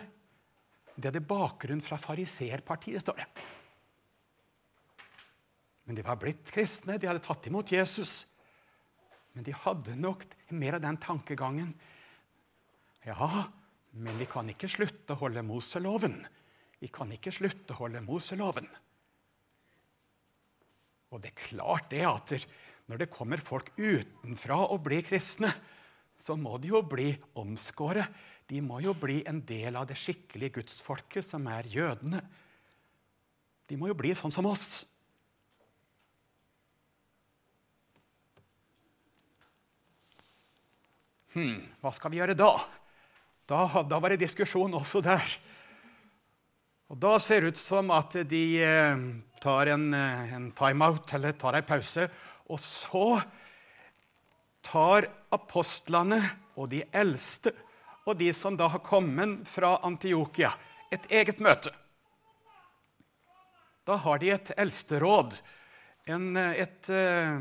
De 0.96 1.08
hadde 1.08 1.28
bakgrunn 1.28 1.84
fra 1.84 2.00
fariserpartiet, 2.00 3.04
står 3.04 3.20
det. 3.20 3.30
Men 5.88 6.00
de 6.00 6.04
var 6.08 6.20
blitt 6.20 6.52
kristne, 6.56 6.96
de 6.96 7.08
hadde 7.08 7.24
tatt 7.24 7.48
imot 7.52 7.72
Jesus. 7.76 8.22
Men 9.34 9.48
de 9.48 9.56
hadde 9.56 9.96
nok 9.96 10.26
mer 10.52 10.78
av 10.78 10.84
den 10.84 11.00
tankegangen. 11.02 11.74
Ja, 13.08 13.48
men 13.92 14.20
vi 14.20 14.28
kan 14.30 14.50
ikke 14.52 14.70
slutte 14.72 15.16
å 15.16 15.22
holde 15.24 15.44
Moseloven. 15.46 16.20
Vi 16.82 16.90
kan 16.94 17.12
ikke 17.14 17.34
slutte 17.34 17.76
å 17.76 17.84
holde 17.84 18.04
Moseloven. 18.04 18.68
Og 21.12 21.20
det 21.22 21.32
er 21.32 21.44
klart 21.48 21.90
det 21.92 22.04
at 22.08 22.36
når 22.92 23.04
det 23.04 23.12
kommer 23.12 23.44
folk 23.44 23.72
utenfra 23.78 24.58
og 24.72 24.84
blir 24.86 25.04
kristne, 25.06 25.52
så 26.22 26.36
må 26.38 26.58
de 26.62 26.72
jo 26.72 26.84
bli 26.86 27.10
omskåret. 27.40 28.08
De 28.48 28.60
må 28.64 28.82
jo 28.84 28.94
bli 28.98 29.22
en 29.28 29.40
del 29.48 29.78
av 29.80 29.88
det 29.90 29.98
skikkelige 30.00 30.60
gudsfolket, 30.60 31.26
som 31.26 31.48
er 31.50 31.70
jødene. 31.72 32.20
De 33.68 33.78
må 33.80 33.88
jo 33.88 33.98
bli 33.98 34.12
sånn 34.18 34.34
som 34.34 34.48
oss. 34.50 34.84
Hm, 41.32 41.62
hva 41.80 41.92
skal 41.96 42.12
vi 42.12 42.20
gjøre 42.20 42.36
da? 42.36 42.52
da? 43.48 43.64
Da 43.88 44.00
var 44.04 44.12
det 44.12 44.24
diskusjon 44.26 44.74
også 44.76 45.00
der. 45.06 45.38
Og 46.92 46.98
Da 47.00 47.16
ser 47.24 47.42
det 47.42 47.54
ut 47.54 47.60
som 47.60 47.92
at 47.96 48.18
de 48.28 48.44
eh, 48.60 49.04
tar 49.40 49.72
en, 49.72 49.94
eh, 49.96 50.34
en 50.36 50.50
timeout 50.52 51.14
eller 51.16 51.38
tar 51.40 51.56
en 51.56 51.64
pause. 51.64 52.10
Og 52.52 52.60
så 52.60 53.22
tar 54.62 55.08
apostlene 55.32 56.20
og 56.60 56.68
de 56.74 56.84
eldste 56.92 57.54
og 58.06 58.18
de 58.20 58.34
som 58.36 58.58
da 58.60 58.68
har 58.74 58.84
kommet 58.84 59.46
fra 59.48 59.78
Antiokia, 59.88 60.52
et 60.92 61.06
eget 61.14 61.40
møte. 61.40 61.72
Da 63.88 63.96
har 64.04 64.20
de 64.20 64.34
et 64.34 64.52
eldsteråd, 64.60 65.38
en, 66.12 66.36
et 66.36 66.90
eh, 66.92 67.40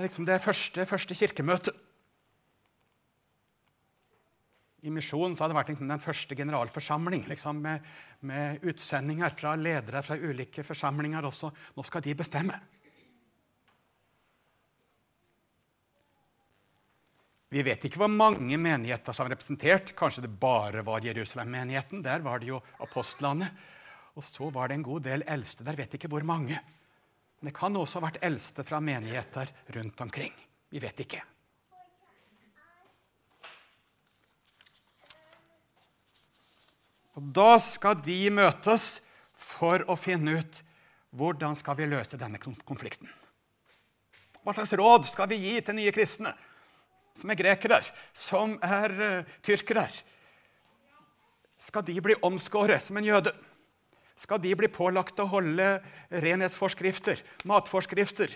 Det 0.00 0.06
er 0.06 0.08
liksom 0.08 0.24
det 0.24 0.40
første, 0.40 0.84
første 0.88 1.12
kirkemøtet. 1.12 1.74
I 4.80 4.92
misjonen 4.96 5.34
hadde 5.36 5.52
det 5.52 5.58
vært 5.58 5.72
liksom 5.74 5.92
den 5.92 6.00
første 6.00 6.38
generalforsamling 6.38 7.26
liksom, 7.28 7.60
med, 7.60 7.84
med, 8.24 8.64
utsendinger 8.64 9.36
fra 9.36 9.52
ledere 9.60 10.00
fra 10.00 10.16
ulike 10.16 10.64
forsamlinger 10.64 11.28
også. 11.28 11.52
Nå 11.76 11.84
skal 11.84 12.06
de 12.08 12.16
bestemme. 12.16 12.56
Vi 17.52 17.68
vet 17.68 17.84
ikke 17.84 18.00
hvor 18.00 18.08
mange 18.16 18.56
menigheter 18.56 19.12
som 19.12 19.28
er 19.28 19.36
representert. 19.36 19.92
Kanskje 20.00 20.24
det 20.24 20.32
bare 20.32 20.80
var 20.80 21.04
Jerusalem-menigheten. 21.04 22.00
Der 22.08 22.24
var 22.24 22.40
det 22.40 22.54
jo 22.54 22.64
apostlene. 22.80 23.52
Og 24.16 24.24
så 24.24 24.48
var 24.48 24.72
det 24.72 24.80
en 24.80 24.90
god 24.94 25.10
del 25.12 25.28
eldste 25.28 25.68
der. 25.68 25.76
Vet 25.76 26.00
ikke 26.00 26.08
hvor 26.08 26.24
mange. 26.24 26.56
Men 27.40 27.48
det 27.48 27.56
kan 27.56 27.76
også 27.76 27.98
ha 27.98 28.06
vært 28.10 28.22
eldste 28.24 28.64
fra 28.68 28.82
menigheter 28.84 29.48
rundt 29.72 30.00
omkring. 30.04 30.34
Vi 30.68 30.80
vet 30.82 31.00
ikke. 31.00 31.22
Og 37.16 37.32
Da 37.36 37.54
skal 37.64 37.96
de 38.04 38.18
møtes 38.32 39.00
for 39.32 39.82
å 39.88 39.96
finne 39.98 40.40
ut 40.40 40.60
hvordan 41.16 41.56
skal 41.58 41.78
vi 41.80 41.88
løse 41.90 42.20
denne 42.20 42.38
konflikten. 42.38 43.08
Hva 44.44 44.54
slags 44.54 44.76
råd 44.78 45.08
skal 45.08 45.28
vi 45.32 45.40
gi 45.42 45.56
til 45.64 45.76
nye 45.76 45.92
kristne 45.92 46.32
som 47.18 47.32
er 47.32 47.40
grekere, 47.40 47.80
som 48.16 48.54
er 48.62 48.94
uh, 49.00 49.32
tyrkere? 49.44 49.88
Skal 51.60 51.84
de 51.84 51.96
bli 52.00 52.16
omskåret 52.24 52.84
som 52.84 53.00
en 53.00 53.08
jøde? 53.08 53.34
Skal 54.20 54.40
de 54.42 54.52
bli 54.52 54.68
pålagt 54.68 55.20
å 55.22 55.28
holde 55.32 55.78
renhetsforskrifter, 56.12 57.22
matforskrifter, 57.48 58.34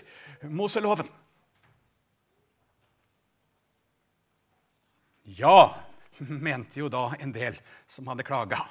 Moseloven? 0.49 1.11
Ja, 5.37 5.77
mente 6.17 6.81
jo 6.81 6.89
da 6.89 7.11
en 7.19 7.33
del 7.35 7.59
som 7.85 8.09
hadde 8.09 8.25
klaga. 8.25 8.63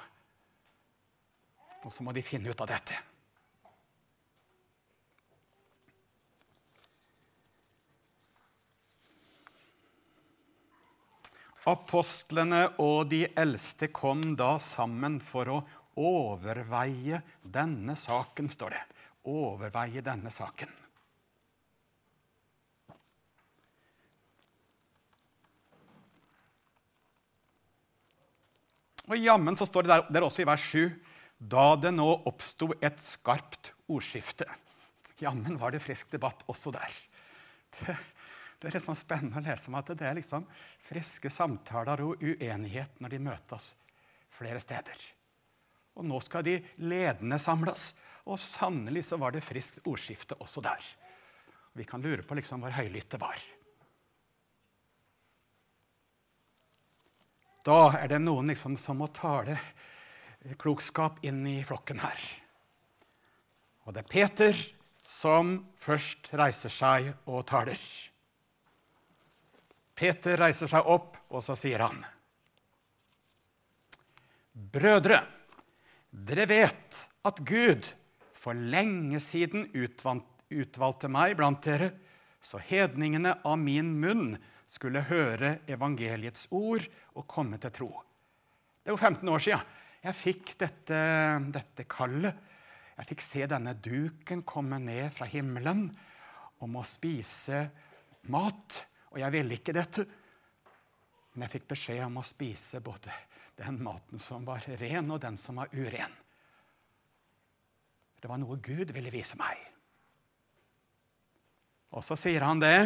Og 1.85 1.93
så 1.95 2.03
må 2.03 2.15
de 2.17 2.25
finne 2.25 2.51
ut 2.51 2.65
av 2.65 2.73
dette. 2.73 2.99
Apostlene 11.71 12.67
og 12.83 13.07
de 13.15 13.23
eldste 13.39 13.89
kom 13.95 14.33
da 14.37 14.57
sammen 14.61 15.23
for 15.23 15.49
å 15.49 15.63
overveie 16.01 17.21
denne 17.43 17.97
saken, 17.99 18.49
står 18.51 18.75
det. 18.77 18.83
Overveie 19.31 20.03
denne 20.05 20.33
saken. 20.33 20.73
Og 29.05 29.21
jammen 29.21 29.57
så 29.57 29.67
står 29.69 29.85
det 29.85 29.93
der, 29.93 30.07
der, 30.17 30.25
også 30.25 30.45
i 30.45 30.49
vers 30.49 30.65
7 30.65 30.89
da 31.45 31.75
det 31.77 31.91
nå 31.93 32.07
oppsto 32.25 32.71
et 32.81 33.03
skarpt 33.05 33.75
ordskifte. 33.91 34.47
Jammen 35.21 35.59
var 35.61 35.75
det 35.75 35.83
frisk 35.85 36.15
debatt 36.15 36.41
også 36.49 36.73
der. 36.73 36.95
Det, 37.75 37.97
det 38.63 38.71
er 38.71 38.79
liksom 38.79 38.97
spennende 38.97 39.43
å 39.43 39.45
lese 39.45 39.69
om 39.69 39.77
at 39.77 39.93
det 39.93 40.09
er 40.09 40.17
liksom 40.17 40.47
friske 40.89 41.29
samtaler 41.33 42.01
og 42.07 42.23
uenighet 42.23 42.97
når 43.03 43.13
de 43.13 43.21
møtes 43.27 43.75
flere 44.33 44.63
steder. 44.63 44.97
Og 45.95 46.07
nå 46.09 46.21
skal 46.25 46.47
de 46.47 46.59
ledende 46.83 47.39
samles. 47.43 47.93
Og 48.25 48.41
sannelig 48.41 49.05
så 49.09 49.19
var 49.21 49.35
det 49.35 49.45
friskt 49.45 49.83
ordskifte 49.85 50.39
også 50.41 50.63
der. 50.65 50.87
Vi 51.75 51.87
kan 51.87 52.03
lure 52.03 52.23
på 52.23 52.37
liksom 52.39 52.63
hvor 52.63 52.75
høylytt 52.75 53.11
det 53.15 53.21
var. 53.23 53.41
Da 57.65 57.79
er 57.97 58.11
det 58.13 58.21
noen 58.21 58.51
liksom 58.53 58.77
som 58.81 58.99
må 59.01 59.09
tale 59.17 59.57
klokskap 60.61 61.23
inn 61.25 61.45
i 61.49 61.61
flokken 61.65 62.03
her. 62.05 62.25
Og 63.85 63.95
det 63.95 64.05
er 64.05 64.11
Peter 64.11 64.59
som 65.05 65.57
først 65.81 66.31
reiser 66.37 66.73
seg 66.73 67.11
og 67.29 67.45
taler. 67.49 67.81
Peter 69.95 70.41
reiser 70.41 70.69
seg 70.71 70.89
opp, 70.91 71.17
og 71.31 71.45
så 71.45 71.57
sier 71.59 71.85
han 71.85 72.03
Brødre, 74.55 75.19
dere 76.25 76.47
vet 76.51 77.05
at 77.27 77.41
Gud 77.47 77.87
for 78.37 78.57
lenge 78.57 79.21
siden 79.23 79.69
utvalgte 79.75 81.11
meg 81.13 81.37
blant 81.39 81.65
dere, 81.65 81.93
så 82.45 82.61
hedningene 82.61 83.39
av 83.45 83.57
min 83.61 83.95
munn 84.01 84.35
skulle 84.69 85.05
høre 85.09 85.59
evangeliets 85.71 86.49
ord 86.53 86.85
og 87.15 87.27
komme 87.31 87.61
til 87.63 87.73
tro. 87.73 87.91
Det 88.85 88.93
er 88.93 88.97
jo 88.97 89.01
15 89.01 89.33
år 89.33 89.43
sia 89.43 89.63
jeg 90.05 90.17
fikk 90.19 90.51
dette, 90.61 90.97
dette, 91.49 91.87
kallet. 91.89 92.37
Jeg 92.99 93.09
fikk 93.09 93.23
se 93.25 93.47
denne 93.49 93.73
duken 93.81 94.43
komme 94.45 94.77
ned 94.83 95.09
fra 95.17 95.25
himmelen 95.31 95.87
om 96.61 96.77
å 96.77 96.85
spise 96.85 97.63
mat. 98.29 98.83
Og 99.15 99.23
jeg 99.23 99.33
ville 99.33 99.57
ikke 99.57 99.73
dette. 99.73 100.05
Men 101.33 101.47
jeg 101.47 101.55
fikk 101.57 101.71
beskjed 101.73 102.03
om 102.05 102.21
å 102.21 102.27
spise 102.27 102.83
både 102.85 103.17
den 103.61 103.79
maten 103.83 104.21
som 104.23 104.45
var 104.47 104.65
ren, 104.81 105.11
og 105.11 105.21
den 105.23 105.39
som 105.39 105.61
var 105.61 105.73
uren. 105.73 106.13
Det 108.21 108.31
var 108.31 108.41
noe 108.41 108.57
Gud 108.65 108.91
ville 108.97 109.13
vise 109.13 109.37
meg. 109.39 109.59
Og 111.95 112.03
så 112.03 112.17
sier 112.19 112.43
han 112.43 112.63
det 112.63 112.79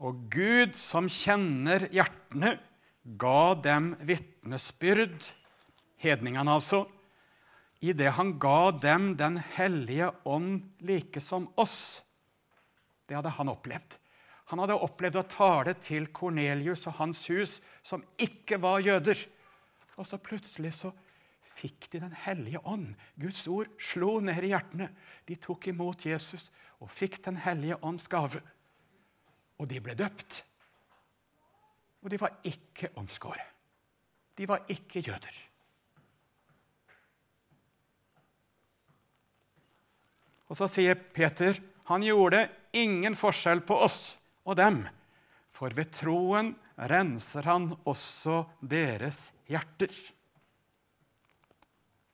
og 0.00 0.16
Gud, 0.32 0.76
som 0.80 1.10
kjenner 1.12 1.84
hjertene, 1.92 2.54
ga 3.20 3.54
dem 3.60 3.92
vitnesbyrd, 4.04 5.20
hedningene 6.00 6.54
altså, 6.56 6.86
idet 7.84 8.14
han 8.16 8.34
ga 8.40 8.70
dem 8.76 9.14
Den 9.16 9.38
hellige 9.56 10.10
ånd 10.24 10.70
like 10.84 11.20
som 11.20 11.48
oss. 11.60 12.00
Det 13.08 13.16
hadde 13.16 13.32
han 13.36 13.52
opplevd. 13.52 13.99
Han 14.50 14.58
hadde 14.58 14.80
opplevd 14.82 15.20
å 15.20 15.28
tale 15.30 15.76
til 15.78 16.08
Kornelius 16.10 16.82
og 16.90 16.96
hans 16.98 17.22
hus, 17.30 17.60
som 17.86 18.02
ikke 18.18 18.58
var 18.58 18.82
jøder. 18.82 19.20
Og 19.94 20.08
så 20.08 20.18
plutselig 20.18 20.72
så 20.80 20.90
fikk 21.60 21.90
de 21.92 22.00
Den 22.00 22.16
hellige 22.16 22.62
ånd. 22.66 22.94
Guds 23.14 23.46
ord 23.46 23.70
slo 23.78 24.18
ned 24.20 24.42
i 24.42 24.50
hjertene. 24.50 24.90
De 25.26 25.36
tok 25.36 25.68
imot 25.70 26.06
Jesus 26.06 26.50
og 26.80 26.90
fikk 26.90 27.20
Den 27.24 27.36
hellige 27.36 27.78
ånds 27.84 28.08
gave. 28.08 28.42
Og 29.60 29.68
de 29.70 29.80
ble 29.80 29.94
døpt. 29.94 30.42
Og 32.02 32.10
de 32.10 32.18
var 32.18 32.40
ikke 32.42 32.90
omskåret. 32.96 33.46
De 34.34 34.48
var 34.48 34.64
ikke 34.72 35.02
jøder. 35.04 35.34
Og 40.50 40.58
så 40.58 40.66
sier 40.66 40.96
Peter 40.98 41.60
han 41.90 42.02
gjorde 42.02 42.48
ingen 42.74 43.14
forskjell 43.18 43.60
på 43.66 43.76
oss 43.84 44.16
og 44.46 44.56
dem, 44.58 44.82
for 45.50 45.72
ved 45.76 45.92
troen 45.94 46.54
renser 46.90 47.46
han 47.48 47.70
også 47.88 48.44
deres 48.62 49.28
hjerter. 49.50 49.92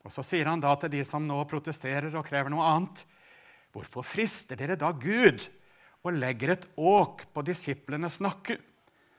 Og 0.07 0.13
Så 0.15 0.23
sier 0.23 0.47
han 0.47 0.63
da 0.63 0.73
til 0.79 0.93
de 0.95 1.03
som 1.07 1.27
nå 1.27 1.39
protesterer 1.51 2.15
og 2.15 2.27
krever 2.27 2.51
noe 2.53 2.67
annet.: 2.67 3.03
Hvorfor 3.75 4.07
frister 4.07 4.57
dere 4.57 4.79
da 4.79 4.93
Gud 4.93 5.43
og 6.07 6.15
legger 6.15 6.55
et 6.55 6.69
åk 6.79 7.27
på 7.35 7.43
disiplenes 7.43 8.21
nakke, 8.23 8.57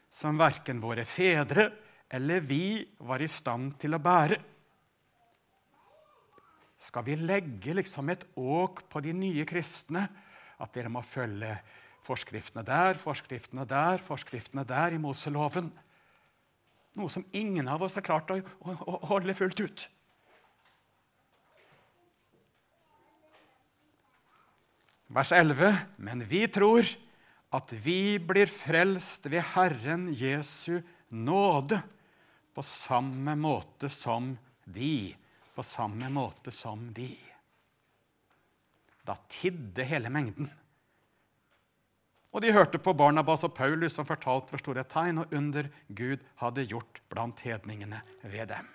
som 0.09 0.39
verken 0.39 0.79
våre 0.79 1.03
fedre 1.05 1.67
eller 2.09 2.39
vi 2.39 2.87
var 3.03 3.21
i 3.21 3.27
stand 3.27 3.75
til 3.81 3.97
å 3.97 3.99
bære. 3.99 4.37
Skal 6.77 7.03
vi 7.03 7.17
legge 7.19 7.73
liksom 7.75 8.09
et 8.13 8.23
åk 8.37 8.85
på 8.89 9.01
de 9.03 9.13
nye 9.17 9.45
kristne, 9.49 10.05
at 10.57 10.73
dere 10.73 10.91
må 10.93 11.01
følge 11.05 11.51
forskriftene 12.07 12.63
der, 12.65 12.97
forskriftene 13.01 13.67
der, 13.67 14.01
forskriftene 14.05 14.63
der 14.67 14.95
i 14.95 15.01
Moseloven? 15.01 15.69
Noe 16.97 17.11
som 17.13 17.25
ingen 17.35 17.67
av 17.69 17.83
oss 17.85 17.97
har 17.97 18.05
klart 18.05 18.31
å, 18.33 18.39
å, 18.39 18.73
å 18.73 18.99
holde 19.11 19.35
fullt 19.37 19.61
ut. 19.61 19.85
Vers 25.13 25.31
11.: 25.31 25.77
Men 26.03 26.23
vi 26.27 26.47
tror 26.51 26.87
at 27.55 27.71
vi 27.71 28.17
blir 28.19 28.49
frelst 28.51 29.29
ved 29.31 29.45
Herren 29.53 30.09
Jesu 30.11 30.81
nåde 31.09 31.79
på 32.53 32.63
samme 32.65 33.37
måte 33.39 33.89
som 33.93 34.33
de. 34.65 35.15
På 35.55 35.63
samme 35.63 36.09
måte 36.13 36.51
som 36.51 36.89
de. 36.93 37.13
Da 39.07 39.15
tidde 39.31 39.85
hele 39.87 40.11
mengden. 40.11 40.49
Og 42.35 42.43
de 42.43 42.53
hørte 42.53 42.79
på 42.81 42.93
Barnabas 42.97 43.45
og 43.47 43.53
Paulus 43.55 43.95
som 43.95 44.07
fortalte 44.07 44.51
for 44.51 44.61
store 44.61 44.83
tegn 44.89 45.23
og 45.23 45.33
under 45.35 45.69
Gud 45.87 46.23
hadde 46.41 46.67
gjort 46.67 47.01
blant 47.09 47.39
hedningene 47.45 48.01
ved 48.23 48.51
dem. 48.51 48.67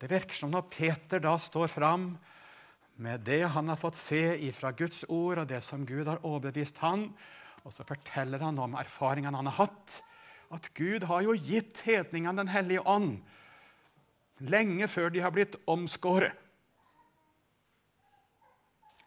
Det 0.00 0.10
virker 0.10 0.36
som 0.36 0.52
når 0.52 0.68
Peter 0.72 1.22
da 1.22 1.36
står 1.40 1.70
fram 1.72 2.10
med 3.00 3.24
det 3.28 3.42
han 3.52 3.68
har 3.68 3.80
fått 3.80 3.98
se 4.00 4.22
ifra 4.48 4.72
Guds 4.76 5.04
ord, 5.08 5.42
og 5.42 5.48
det 5.48 5.62
som 5.64 5.84
Gud 5.88 6.08
har 6.08 6.22
overbevist 6.24 6.80
han, 6.80 7.10
og 7.64 7.72
så 7.74 7.84
forteller 7.84 8.40
han 8.40 8.58
om 8.62 8.76
erfaringene 8.78 9.36
han 9.36 9.50
har 9.50 9.66
hatt, 9.66 10.00
at 10.54 10.68
Gud 10.78 11.04
har 11.10 11.24
jo 11.26 11.34
gitt 11.34 11.82
hedningene 11.82 12.38
Den 12.38 12.52
hellige 12.52 12.84
ånd 12.86 13.18
lenge 14.38 14.86
før 14.88 15.10
de 15.10 15.22
har 15.24 15.32
blitt 15.34 15.56
omskåret. 15.66 16.32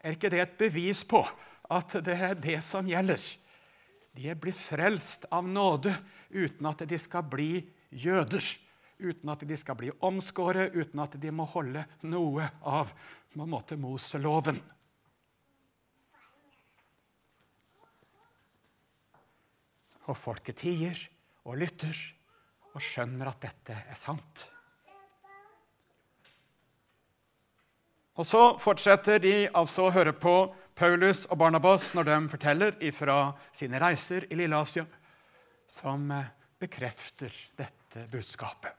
Er 0.03 0.15
ikke 0.15 0.31
det 0.31 0.41
et 0.41 0.57
bevis 0.59 1.03
på 1.07 1.21
at 1.69 1.93
det 2.05 2.15
er 2.17 2.39
det 2.39 2.57
som 2.65 2.87
gjelder? 2.89 3.21
De 4.17 4.33
blir 4.35 4.55
frelst 4.57 5.27
av 5.31 5.45
nåde 5.47 5.93
uten 6.29 6.65
at 6.69 6.81
de 6.89 6.97
skal 6.99 7.27
bli 7.29 7.61
jøder. 7.89 8.43
Uten 8.99 9.31
at 9.31 9.45
de 9.47 9.55
skal 9.55 9.77
bli 9.79 9.93
omskåret, 10.03 10.73
uten 10.75 10.99
at 10.99 11.15
de 11.21 11.31
må 11.31 11.45
holde 11.47 11.85
noe 12.03 12.49
av 12.67 12.91
på 13.31 13.39
en 13.39 13.51
måte 13.53 13.77
Moseloven. 13.79 14.59
Og 20.09 20.17
folket 20.17 20.57
tier 20.65 20.99
og 21.45 21.59
lytter 21.61 21.95
og 22.73 22.81
skjønner 22.81 23.29
at 23.29 23.43
dette 23.45 23.77
er 23.77 23.99
sant. 23.99 24.47
Og 28.19 28.27
Så 28.27 28.41
fortsetter 28.59 29.21
de 29.23 29.35
altså 29.55 29.85
å 29.87 29.93
høre 29.95 30.11
på 30.11 30.33
Paulus 30.79 31.25
og 31.27 31.35
Barnabas 31.41 31.89
når 31.91 32.07
de 32.07 32.17
forteller 32.31 32.91
fra 32.95 33.17
sine 33.51 33.81
reiser 33.83 34.29
i 34.31 34.37
Lilleasia, 34.39 34.85
som 35.67 36.05
eh, 36.15 36.29
bekrefter 36.59 37.35
dette 37.59 38.05
budskapet. 38.11 38.71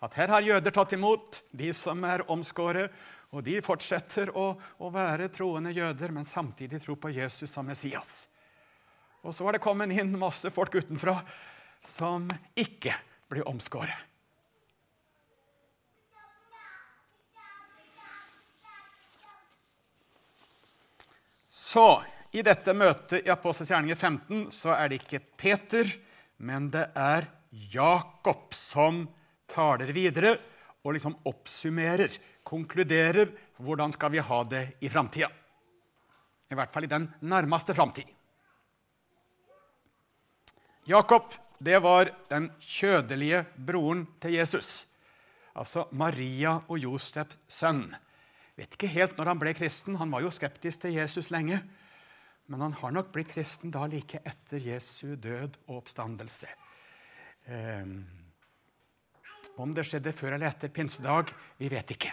At 0.00 0.16
her 0.16 0.32
har 0.32 0.46
jøder 0.46 0.72
tatt 0.72 0.94
imot 0.96 1.42
de 1.52 1.68
som 1.76 2.00
er 2.08 2.24
omskåret, 2.32 2.94
og 3.34 3.44
de 3.44 3.58
fortsetter 3.60 4.30
å, 4.32 4.54
å 4.56 4.88
være 4.94 5.28
troende 5.34 5.74
jøder, 5.76 6.14
men 6.16 6.24
samtidig 6.24 6.80
tro 6.80 6.96
på 6.96 7.12
Jesus 7.12 7.52
som 7.52 7.68
Messias. 7.68 8.24
Og 9.20 9.34
så 9.36 9.44
har 9.44 9.58
det 9.58 9.64
kommet 9.64 9.92
inn 9.92 10.16
masse 10.16 10.48
folk 10.54 10.78
utenfra 10.80 11.18
som 11.84 12.24
ikke 12.56 12.94
blir 13.28 13.44
omskåret. 13.50 14.07
Så 21.68 22.00
i 22.32 22.40
dette 22.44 22.72
møtet 22.76 23.26
i 23.26 23.32
Apostels 23.32 23.68
gjerninger 23.72 23.98
15 23.98 24.46
så 24.54 24.72
er 24.72 24.88
det 24.88 25.02
ikke 25.02 25.20
Peter, 25.36 25.88
men 26.40 26.70
det 26.72 26.86
er 26.96 27.26
Jakob 27.72 28.54
som 28.56 29.02
taler 29.48 29.92
videre 29.92 30.36
og 30.84 30.94
liksom 30.96 31.18
oppsummerer, 31.28 32.14
konkluderer 32.46 33.34
hvordan 33.60 33.92
skal 33.92 34.14
vi 34.14 34.24
ha 34.24 34.40
det 34.48 34.62
i 34.80 34.88
framtida. 34.92 35.28
I 36.48 36.56
hvert 36.56 36.72
fall 36.72 36.86
i 36.86 36.92
den 36.94 37.10
nærmeste 37.28 37.76
framtid. 37.76 38.08
Jakob 40.88 41.34
det 41.60 41.82
var 41.84 42.14
den 42.30 42.48
kjødelige 42.62 43.42
broren 43.66 44.06
til 44.22 44.38
Jesus. 44.38 44.86
Altså 45.58 45.88
Maria 45.92 46.60
og 46.68 46.78
Josefs 46.80 47.36
sønn 47.50 47.90
vet 48.58 48.74
ikke 48.74 48.90
helt 48.90 49.18
når 49.18 49.32
han 49.32 49.40
ble 49.40 49.54
kristen. 49.56 49.98
Han 50.00 50.12
var 50.12 50.24
jo 50.24 50.32
skeptisk 50.34 50.82
til 50.84 50.96
Jesus 50.98 51.30
lenge. 51.34 51.60
Men 52.48 52.64
han 52.64 52.78
har 52.80 52.94
nok 52.94 53.10
blitt 53.12 53.32
kristen 53.32 53.72
da 53.72 53.84
like 53.90 54.22
etter 54.26 54.62
Jesu 54.62 55.16
død 55.20 55.58
og 55.66 55.82
oppstandelse. 55.82 56.48
Um, 57.48 58.00
om 59.58 59.74
det 59.74 59.84
skjedde 59.88 60.14
før 60.16 60.36
eller 60.36 60.48
etter 60.48 60.72
pinsedag, 60.72 61.32
vi 61.58 61.68
vet 61.72 61.92
ikke. 61.94 62.12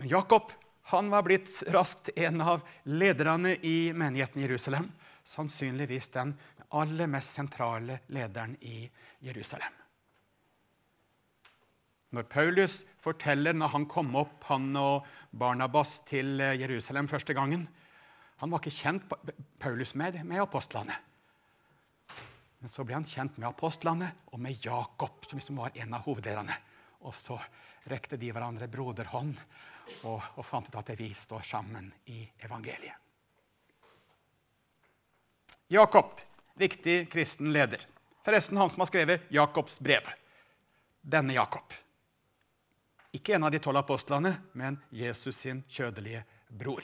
Men 0.00 0.10
Jakob 0.10 0.52
han 0.90 1.08
var 1.10 1.24
blitt 1.24 1.62
raskt 1.72 2.10
en 2.16 2.42
av 2.44 2.64
lederne 2.84 3.54
i 3.64 3.92
menigheten 3.96 4.42
i 4.42 4.44
Jerusalem. 4.44 4.90
Sannsynligvis 5.24 6.10
den 6.12 6.34
aller 6.76 7.08
mest 7.08 7.32
sentrale 7.32 8.02
lederen 8.12 8.56
i 8.60 8.82
Jerusalem. 9.24 9.72
Når 12.14 12.28
Paulus 12.30 12.82
forteller 13.02 13.56
når 13.56 13.72
han 13.72 13.86
kom 13.90 14.12
opp, 14.18 14.44
han 14.46 14.68
og 14.78 15.06
Barnabas, 15.34 15.98
til 16.06 16.38
eh, 16.40 16.54
Jerusalem 16.60 17.08
første 17.10 17.34
gangen 17.34 17.66
Han 18.42 18.50
var 18.52 18.60
ikke 18.60 18.74
kjent 18.76 19.12
Paulus 19.62 19.94
med, 19.94 20.18
med 20.26 20.42
apostlene. 20.42 20.96
Men 22.58 22.72
så 22.72 22.84
ble 22.84 22.96
han 22.96 23.06
kjent 23.06 23.38
med 23.38 23.46
apostlene 23.48 24.10
og 24.32 24.40
med 24.42 24.58
Jakob, 24.64 25.22
som 25.24 25.38
liksom 25.38 25.60
var 25.62 25.76
en 25.78 25.94
av 25.94 26.04
hovedlederne. 26.04 26.56
Og 27.06 27.14
så 27.14 27.38
rekte 27.88 28.18
de 28.20 28.32
hverandre 28.34 28.68
broderhånd 28.68 29.36
og, 30.02 30.18
og 30.34 30.44
fant 30.44 30.68
ut 30.68 30.80
at 30.80 30.92
vi 30.98 31.10
står 31.16 31.46
sammen 31.46 31.90
i 32.10 32.24
evangeliet. 32.44 32.98
Jakob, 35.72 36.20
viktig 36.60 37.04
kristen 37.12 37.52
leder. 37.54 37.86
Forresten 38.26 38.58
han 38.60 38.70
som 38.72 38.84
har 38.84 38.90
skrevet 38.90 39.30
Jakobs 39.32 39.78
brev. 39.78 40.10
Denne 41.00 41.38
Jakob. 41.38 41.72
Ikke 43.14 43.36
en 43.36 43.46
av 43.46 43.52
de 43.54 43.60
tolv 43.62 43.78
apostlene, 43.78 44.34
men 44.58 44.80
Jesus 44.90 45.36
sin 45.38 45.62
kjødelige 45.70 46.24
bror. 46.50 46.82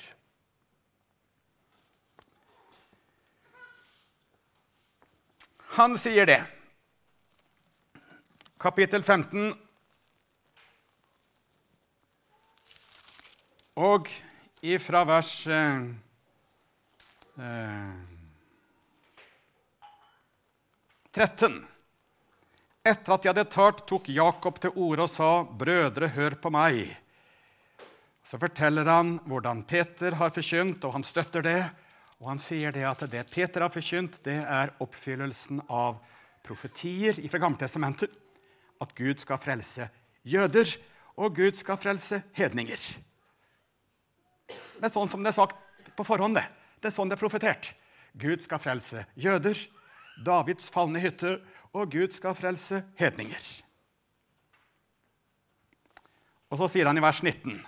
Han 5.75 5.97
sier 5.99 6.27
det. 6.27 6.41
Kapittel 8.61 9.03
15 9.03 9.55
og 13.81 14.11
ifra 14.61 15.05
vers 15.09 15.33
eh, 15.49 15.87
eh, 17.41 17.95
13. 21.17 21.70
Etter 22.81 23.13
at 23.13 23.23
de 23.23 23.29
hadde 23.29 23.45
talt, 23.53 23.83
tok 23.85 24.09
Jakob 24.09 24.57
til 24.61 24.73
orde 24.73 25.05
og 25.05 25.13
sa, 25.13 25.45
'Brødre, 25.45 26.09
hør 26.09 26.37
på 26.41 26.51
meg.' 26.51 26.97
Så 28.25 28.39
forteller 28.41 28.89
han 28.89 29.19
hvordan 29.27 29.65
Peter 29.65 30.15
har 30.17 30.31
forkynt, 30.31 30.85
og 30.85 30.93
han 30.93 31.05
støtter 31.05 31.43
det. 31.43 31.71
Og 32.21 32.29
han 32.29 32.39
sier 32.39 32.73
det 32.73 32.85
at 32.85 33.01
det 33.11 33.27
Peter 33.33 33.65
har 33.65 33.73
forkynt, 33.73 34.21
det 34.25 34.45
er 34.45 34.73
oppfyllelsen 34.81 35.63
av 35.69 35.99
profetier 36.45 37.17
fra 37.29 37.41
Gammeltestamentet. 37.41 38.11
At 38.81 38.95
Gud 38.95 39.21
skal 39.21 39.41
frelse 39.41 39.89
jøder, 40.25 40.77
og 41.17 41.35
Gud 41.37 41.57
skal 41.57 41.81
frelse 41.81 42.23
hedninger. 42.33 42.81
Det 44.49 44.85
er 44.85 44.93
sånn 44.93 45.09
som 45.09 45.25
det 45.25 45.33
er 45.33 45.41
sagt 45.41 45.57
på 45.97 46.05
forhånd. 46.05 46.37
Det 46.37 46.47
Det 46.81 46.89
er 46.89 46.97
sånn 46.97 47.09
det 47.09 47.19
er 47.19 47.29
profetert. 47.29 47.75
Gud 48.17 48.41
skal 48.41 48.59
frelse 48.59 49.05
jøder, 49.17 49.57
Davids 50.25 50.71
falne 50.71 51.01
hytte 51.01 51.41
og 51.77 51.91
Gud 51.93 52.15
skal 52.15 52.37
frelse 52.39 52.83
hedninger. 52.99 53.43
Og 56.51 56.59
så 56.59 56.67
sier 56.71 56.89
han 56.91 56.99
i 56.99 57.05
vers 57.05 57.23
19.: 57.23 57.61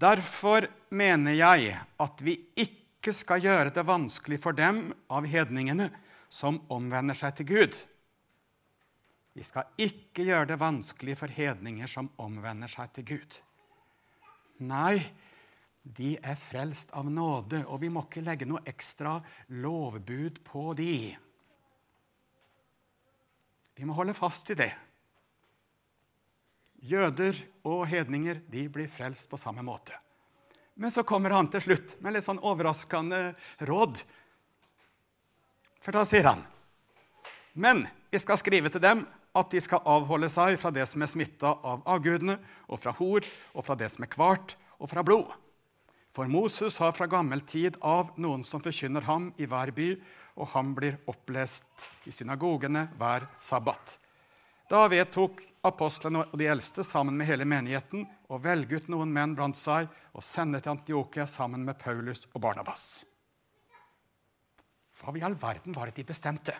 Derfor 0.00 0.68
mener 0.88 1.36
jeg 1.36 1.76
at 2.00 2.22
vi 2.24 2.38
ikke 2.56 3.12
skal 3.12 3.42
gjøre 3.44 3.74
det 3.74 3.84
vanskelig 3.86 4.40
for 4.40 4.56
dem 4.56 4.94
av 5.12 5.28
hedningene 5.28 5.90
som 6.32 6.62
omvender 6.72 7.18
seg 7.18 7.36
til 7.36 7.50
Gud. 7.52 7.76
Vi 9.36 9.44
skal 9.46 9.68
ikke 9.78 10.24
gjøre 10.26 10.48
det 10.52 10.60
vanskelig 10.60 11.18
for 11.20 11.30
hedninger 11.30 11.90
som 11.90 12.08
omvender 12.18 12.70
seg 12.70 12.90
til 12.96 13.06
Gud. 13.12 13.36
Nei, 14.60 15.00
de 15.82 16.16
er 16.18 16.36
frelst 16.36 16.90
av 16.96 17.08
nåde, 17.08 17.62
og 17.64 17.80
vi 17.80 17.88
må 17.92 18.04
ikke 18.04 18.24
legge 18.24 18.48
noe 18.48 18.64
ekstra 18.68 19.18
lovbud 19.48 20.42
på 20.44 20.72
de. 20.76 21.16
Vi 23.76 23.86
må 23.88 23.96
holde 23.96 24.16
fast 24.16 24.50
i 24.52 24.58
det. 24.58 24.70
Jøder 26.80 27.36
og 27.68 27.84
hedninger 27.90 28.40
de 28.48 28.64
blir 28.72 28.88
frelst 28.88 29.28
på 29.30 29.38
samme 29.40 29.64
måte. 29.64 29.96
Men 30.80 30.92
så 30.94 31.04
kommer 31.04 31.34
han 31.36 31.50
til 31.52 31.62
slutt 31.64 31.98
med 32.00 32.14
litt 32.16 32.24
sånn 32.24 32.40
overraskende 32.40 33.34
råd. 33.68 34.00
For 35.84 35.96
da 35.96 36.06
sier 36.08 36.28
han 36.28 36.44
Men 37.52 37.86
jeg 38.12 38.22
skal 38.22 38.38
skrive 38.40 38.70
til 38.72 38.82
dem 38.84 39.04
at 39.36 39.52
de 39.52 39.60
skal 39.62 39.84
avholde 39.86 40.30
seg 40.32 40.56
fra 40.58 40.72
det 40.74 40.86
som 40.90 41.02
er 41.02 41.10
smitta 41.10 41.52
av 41.66 41.84
avgudene, 41.88 42.38
og 42.66 42.80
fra 42.82 42.94
hor, 42.98 43.26
og 43.54 43.66
fra 43.66 43.76
det 43.78 43.90
som 43.92 44.06
er 44.06 44.10
kvart, 44.10 44.56
og 44.80 44.90
fra 44.90 45.04
blod. 45.06 45.30
For 46.10 46.26
Moses 46.30 46.78
har 46.82 46.94
fra 46.96 47.06
gammel 47.10 47.42
tid 47.46 47.76
av 47.86 48.10
noen 48.18 48.42
som 48.46 48.62
forkynner 48.62 49.06
ham 49.06 49.30
i 49.38 49.46
hver 49.46 49.70
by, 49.74 49.92
og 50.38 50.48
han 50.54 50.74
blir 50.76 50.98
opplest 51.10 51.88
i 52.06 52.14
synagogene 52.14 52.86
hver 52.98 53.26
sabbat. 53.42 53.96
Da 54.70 54.84
vedtok 54.90 55.42
apostlene 55.66 56.24
og 56.28 56.38
de 56.38 56.46
eldste 56.48 56.84
sammen 56.86 57.16
med 57.18 57.28
hele 57.28 57.46
menigheten 57.48 58.06
å 58.30 58.38
velge 58.40 58.78
ut 58.78 58.88
noen 58.92 59.10
menn 59.12 59.34
blant 59.34 59.58
seg 59.58 59.90
og 60.14 60.24
sende 60.24 60.60
til 60.62 60.76
Antiokia 60.76 61.26
sammen 61.26 61.64
med 61.66 61.78
Paulus 61.80 62.22
og 62.32 62.40
Barnabas. 62.44 63.04
Hva 65.00 65.16
i 65.16 65.24
all 65.24 65.36
verden 65.40 65.74
var 65.74 65.88
det 65.88 66.00
de 66.00 66.06
bestemte? 66.12 66.54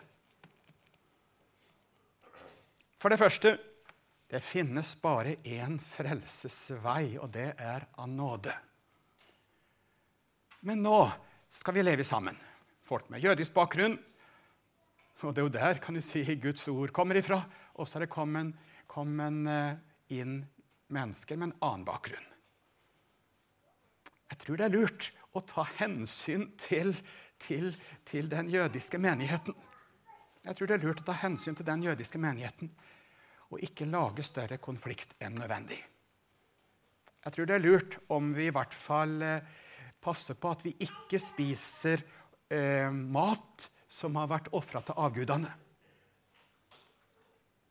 For 3.01 3.13
det 3.13 3.21
første 3.21 3.55
det 4.31 4.43
finnes 4.47 4.93
bare 5.03 5.41
én 5.43 5.81
frelsesvei, 5.83 7.17
og 7.19 7.33
det 7.35 7.49
er 7.59 7.89
av 7.99 8.07
nåde. 8.07 8.53
Men 10.69 10.85
nå 10.85 11.01
skal 11.51 11.75
vi 11.75 11.83
leve 11.83 12.07
sammen. 12.07 12.37
Folk 12.91 13.07
med 13.07 13.23
jødisk 13.23 13.55
bakgrunn. 13.55 13.93
Og 15.23 15.35
det 15.35 15.39
er 15.39 15.47
jo 15.47 15.53
der 15.55 15.79
kan 15.79 15.95
du 15.95 16.03
si, 16.03 16.25
Guds 16.43 16.67
ord 16.73 16.91
kommer 16.91 17.15
ifra. 17.21 17.45
Og 17.79 17.87
så 17.87 18.01
er 18.01 18.07
det 18.07 18.11
kommet, 18.11 18.57
kommet 18.91 19.47
eh, 19.47 19.77
inn 20.19 20.41
mennesker 20.91 21.39
med 21.39 21.53
en 21.53 21.57
annen 21.69 21.87
bakgrunn. 21.87 22.27
Jeg 24.31 24.43
tror 24.43 24.59
det 24.59 24.67
er 24.67 24.75
lurt 24.75 25.11
å 25.39 25.43
ta 25.47 25.69
hensyn 25.79 26.49
til, 26.59 26.97
til, 27.39 27.71
til, 28.11 28.27
den 28.33 28.51
jødiske 28.51 28.99
menigheten. 28.99 29.55
Jeg 30.43 30.59
tror 30.59 30.67
det 30.67 30.81
er 30.81 30.87
lurt 30.89 31.05
å 31.05 31.09
ta 31.13 31.19
hensyn 31.23 31.55
til 31.55 31.69
den 31.69 31.87
jødiske 31.87 32.19
menigheten 32.19 32.75
og 33.51 33.63
ikke 33.67 33.87
lage 33.87 34.27
større 34.27 34.59
konflikt 34.63 35.15
enn 35.23 35.39
nødvendig. 35.39 35.79
Jeg 37.23 37.37
tror 37.37 37.47
det 37.47 37.59
er 37.59 37.67
lurt 37.69 37.99
om 38.11 38.35
vi 38.35 38.49
i 38.49 38.55
hvert 38.55 38.75
fall 38.75 39.21
eh, 39.23 39.59
passer 40.01 40.39
på 40.41 40.55
at 40.55 40.65
vi 40.65 40.75
ikke 40.87 41.21
spiser 41.23 42.03
eh, 42.51 42.91
mat 42.91 43.71
som 43.91 44.17
har 44.19 44.31
vært 44.31 44.51
ofra 44.57 44.83
til 44.87 44.99
avgudene. 45.01 45.51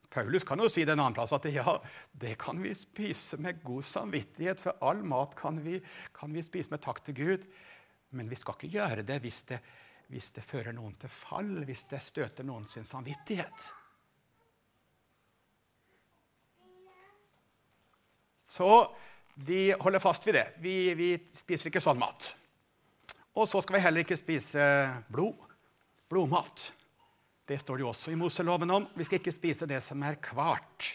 Paulus 0.10 0.44
kan 0.48 0.58
jo 0.58 0.70
si 0.72 0.82
det 0.88 0.96
en 0.96 1.04
annen 1.04 1.13
plass 1.13 1.36
at 1.36 1.46
ja, 1.54 1.76
det 2.18 2.34
kan 2.42 2.58
vi 2.63 2.72
spise 2.74 3.38
med 3.38 3.62
god 3.63 3.86
samvittighet, 3.86 4.62
for 4.62 4.80
all 4.82 5.04
mat 5.06 5.36
kan 5.38 5.60
vi, 5.62 5.78
kan 6.15 6.34
vi 6.34 6.42
spise 6.46 6.74
med 6.74 6.82
takk 6.82 7.04
til 7.06 7.18
Gud. 7.20 7.46
Men 8.18 8.30
vi 8.32 8.39
skal 8.39 8.58
ikke 8.58 8.74
gjøre 8.74 9.06
det 9.06 9.20
hvis, 9.22 9.44
det 9.52 9.60
hvis 10.10 10.32
det 10.34 10.42
fører 10.42 10.74
noen 10.74 10.96
til 10.98 11.12
fall, 11.13 11.52
hvis 11.68 11.86
det 11.92 12.02
støter 12.02 12.48
noen 12.48 12.65
sin 12.65 12.88
samvittighet. 12.88 13.70
Så 18.50 18.70
de 19.38 19.76
holder 19.78 20.02
fast 20.02 20.26
ved 20.26 20.39
det. 20.39 20.48
Vi, 20.63 20.76
vi 20.98 21.12
spiser 21.38 21.70
ikke 21.70 21.84
sånn 21.86 22.02
mat. 22.02 22.32
Og 23.38 23.48
så 23.48 23.62
skal 23.62 23.78
vi 23.78 23.84
heller 23.84 24.06
ikke 24.06 24.18
spise 24.20 24.63
blod. 25.12 25.38
Blodmat. 26.10 26.63
Det 27.50 27.60
står 27.62 27.78
det 27.78 27.86
jo 27.86 27.92
også 27.92 28.13
i 28.13 28.18
Moseloven 28.18 28.72
om. 28.74 28.88
Vi 28.98 29.06
skal 29.08 29.22
ikke 29.22 29.34
spise 29.34 29.68
det 29.70 29.82
som 29.86 30.02
er 30.06 30.20
kvart. 30.22 30.89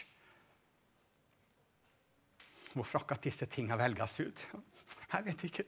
Hvorfor 2.75 3.01
akkurat 3.01 3.23
disse 3.23 3.47
tingene 3.47 3.77
velges 3.79 4.19
ut? 4.19 4.45
Jeg 5.13 5.25
vet 5.29 5.45
ikke. 5.47 5.65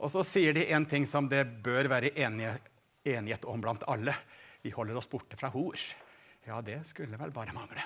Og 0.00 0.12
så 0.12 0.24
sier 0.24 0.56
de 0.56 0.64
en 0.72 0.86
ting 0.88 1.04
som 1.08 1.28
det 1.28 1.42
bør 1.64 1.90
være 1.92 2.14
enighet 2.16 3.44
om 3.48 3.60
blant 3.60 3.84
alle. 3.88 4.14
Vi 4.64 4.72
holder 4.72 4.96
oss 4.96 5.08
borte 5.12 5.36
fra 5.40 5.52
hor. 5.52 5.76
Ja, 6.46 6.60
det 6.64 6.82
skulle 6.88 7.20
vel 7.20 7.32
bare 7.36 7.52
mangle. 7.56 7.84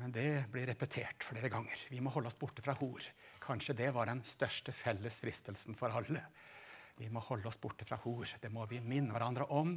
Men 0.00 0.12
det 0.12 0.46
blir 0.50 0.66
repetert 0.66 1.22
flere 1.24 1.50
ganger. 1.52 1.78
Vi 1.92 2.00
må 2.02 2.10
holde 2.10 2.32
oss 2.32 2.38
borte 2.40 2.64
fra 2.64 2.74
hor. 2.80 3.04
Kanskje 3.44 3.76
det 3.78 3.92
var 3.94 4.08
den 4.08 4.24
største 4.26 4.72
felles 4.74 5.20
fristelsen 5.22 5.76
for 5.78 5.92
alle. 5.92 6.24
Vi 7.00 7.10
må 7.10 7.22
holde 7.26 7.48
oss 7.50 7.60
borte 7.60 7.86
fra 7.88 7.98
hor. 8.04 8.28
Det 8.40 8.50
må 8.52 8.66
vi 8.70 8.80
minne 8.84 9.14
hverandre 9.14 9.48
om 9.50 9.76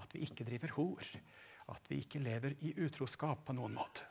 at 0.00 0.14
vi 0.14 0.24
ikke 0.26 0.46
driver 0.48 0.72
hor, 0.76 1.12
at 1.72 1.90
vi 1.90 2.00
ikke 2.02 2.22
lever 2.22 2.56
i 2.64 2.74
utroskap 2.84 3.44
på 3.46 3.56
noen 3.56 3.76
måte. 3.76 4.08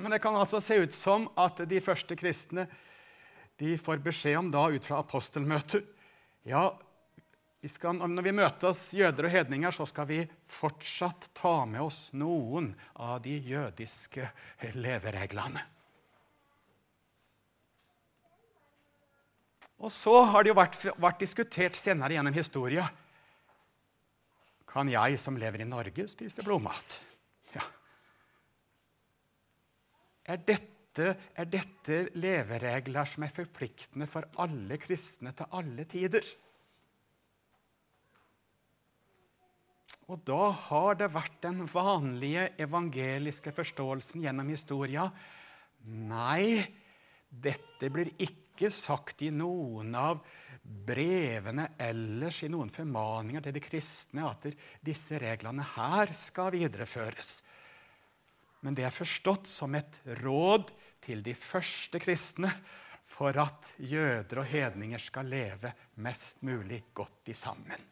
Men 0.00 0.14
det 0.14 0.20
kan 0.24 0.36
altså 0.38 0.60
se 0.64 0.78
ut 0.80 0.94
som 0.96 1.26
at 1.40 1.60
de 1.68 1.80
første 1.84 2.16
kristne 2.16 2.66
de 3.60 3.74
får 3.76 4.00
beskjed 4.04 4.38
om 4.38 4.52
da 4.52 4.68
ut 4.72 4.86
fra 4.86 5.02
apostelmøtet 5.02 5.84
ja, 6.48 6.70
vi 7.60 7.68
skal, 7.68 7.98
når 8.00 8.24
vi 8.24 8.32
møter 8.32 8.70
oss 8.70 8.86
jøder 8.96 9.26
og 9.28 9.34
hedninger, 9.34 9.74
så 9.74 9.84
skal 9.84 10.06
vi 10.08 10.22
fortsatt 10.48 11.28
ta 11.36 11.66
med 11.68 11.82
oss 11.84 12.06
noen 12.16 12.70
av 12.96 13.18
de 13.26 13.36
jødiske 13.36 14.30
levereglene. 14.80 15.66
Og 19.80 19.92
så 19.94 20.12
har 20.28 20.44
det 20.44 20.52
jo 20.52 20.58
vært, 20.58 20.76
vært 21.00 21.22
diskutert 21.22 21.78
senere 21.78 22.16
gjennom 22.16 22.36
historia. 22.36 22.84
Kan 24.68 24.90
jeg 24.92 25.16
som 25.18 25.38
lever 25.40 25.64
i 25.64 25.68
Norge, 25.68 26.04
spise 26.10 26.44
blodmat? 26.46 26.98
Ja. 27.54 27.64
Er 30.30 30.44
dette, 30.46 31.14
er 31.34 31.48
dette 31.48 32.02
leveregler 32.20 33.08
som 33.08 33.24
er 33.24 33.34
forpliktende 33.34 34.06
for 34.10 34.28
alle 34.44 34.78
kristne 34.82 35.32
til 35.38 35.58
alle 35.58 35.88
tider? 35.90 36.28
Og 40.10 40.20
da 40.26 40.50
har 40.68 40.96
det 40.98 41.12
vært 41.14 41.38
den 41.44 41.64
vanlige 41.70 42.48
evangeliske 42.60 43.52
forståelsen 43.54 44.26
gjennom 44.26 44.48
historia. 44.50 45.06
Nei, 45.86 46.66
dette 47.30 47.90
blir 47.94 48.10
ikke 48.18 48.49
ikke 48.60 48.76
sagt 48.76 49.22
i 49.24 49.30
noen 49.32 49.94
av 49.96 50.20
brevene 50.60 51.70
ellers, 51.80 52.42
i 52.44 52.50
noen 52.52 52.68
formaninger 52.72 53.46
til 53.46 53.56
de 53.56 53.62
kristne, 53.64 54.26
at 54.28 54.44
disse 54.84 55.16
reglene 55.20 55.64
her 55.76 56.12
skal 56.16 56.52
videreføres. 56.52 57.38
Men 58.60 58.76
det 58.76 58.84
er 58.84 58.92
forstått 58.92 59.48
som 59.48 59.72
et 59.78 59.96
råd 60.20 60.68
til 61.00 61.24
de 61.24 61.32
første 61.32 62.02
kristne 62.02 62.52
for 63.10 63.34
at 63.40 63.72
jøder 63.80 64.42
og 64.42 64.50
hedninger 64.52 65.00
skal 65.00 65.32
leve 65.32 65.72
mest 66.04 66.44
mulig 66.44 66.82
godt 66.94 67.32
i 67.32 67.36
sammen. 67.38 67.89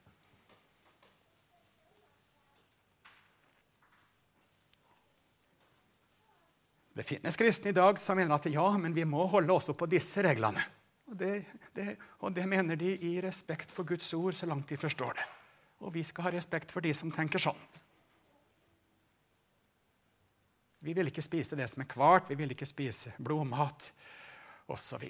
Det 6.99 7.05
finnes 7.07 7.37
kristne 7.39 7.71
i 7.71 7.77
dag 7.77 7.99
som 8.03 8.19
mener 8.19 8.35
at 8.35 8.47
ja, 8.51 8.67
men 8.75 8.91
vi 8.91 9.05
må 9.07 9.23
holde 9.31 9.55
også 9.55 9.71
på 9.79 9.87
disse 9.87 10.19
reglene. 10.25 10.65
Og 11.07 11.15
det, 11.21 11.45
det, 11.77 11.93
og 12.19 12.33
det, 12.35 12.43
mener 12.51 12.77
de 12.77 12.91
i 13.07 13.13
respekt 13.23 13.71
for 13.71 13.87
Guds 13.87 14.09
ord, 14.19 14.35
så 14.35 14.49
langt 14.51 14.67
de 14.67 14.77
forstår 14.77 15.15
det. 15.15 15.27
Og 15.87 15.95
vi 15.95 16.03
skal 16.03 16.27
ha 16.27 16.33
respekt 16.35 16.75
for 16.75 16.83
de 16.83 16.91
som 16.99 17.13
tenker 17.15 17.39
sånn. 17.39 17.61
Vi 20.83 20.97
vil 20.99 21.13
ikke 21.13 21.23
spise 21.23 21.55
det 21.59 21.71
som 21.71 21.87
er 21.87 21.91
kvart, 21.95 22.27
vi 22.33 22.41
vil 22.43 22.57
ikke 22.57 22.67
spise 22.67 23.15
blodmat 23.23 23.93
osv. 24.67 25.07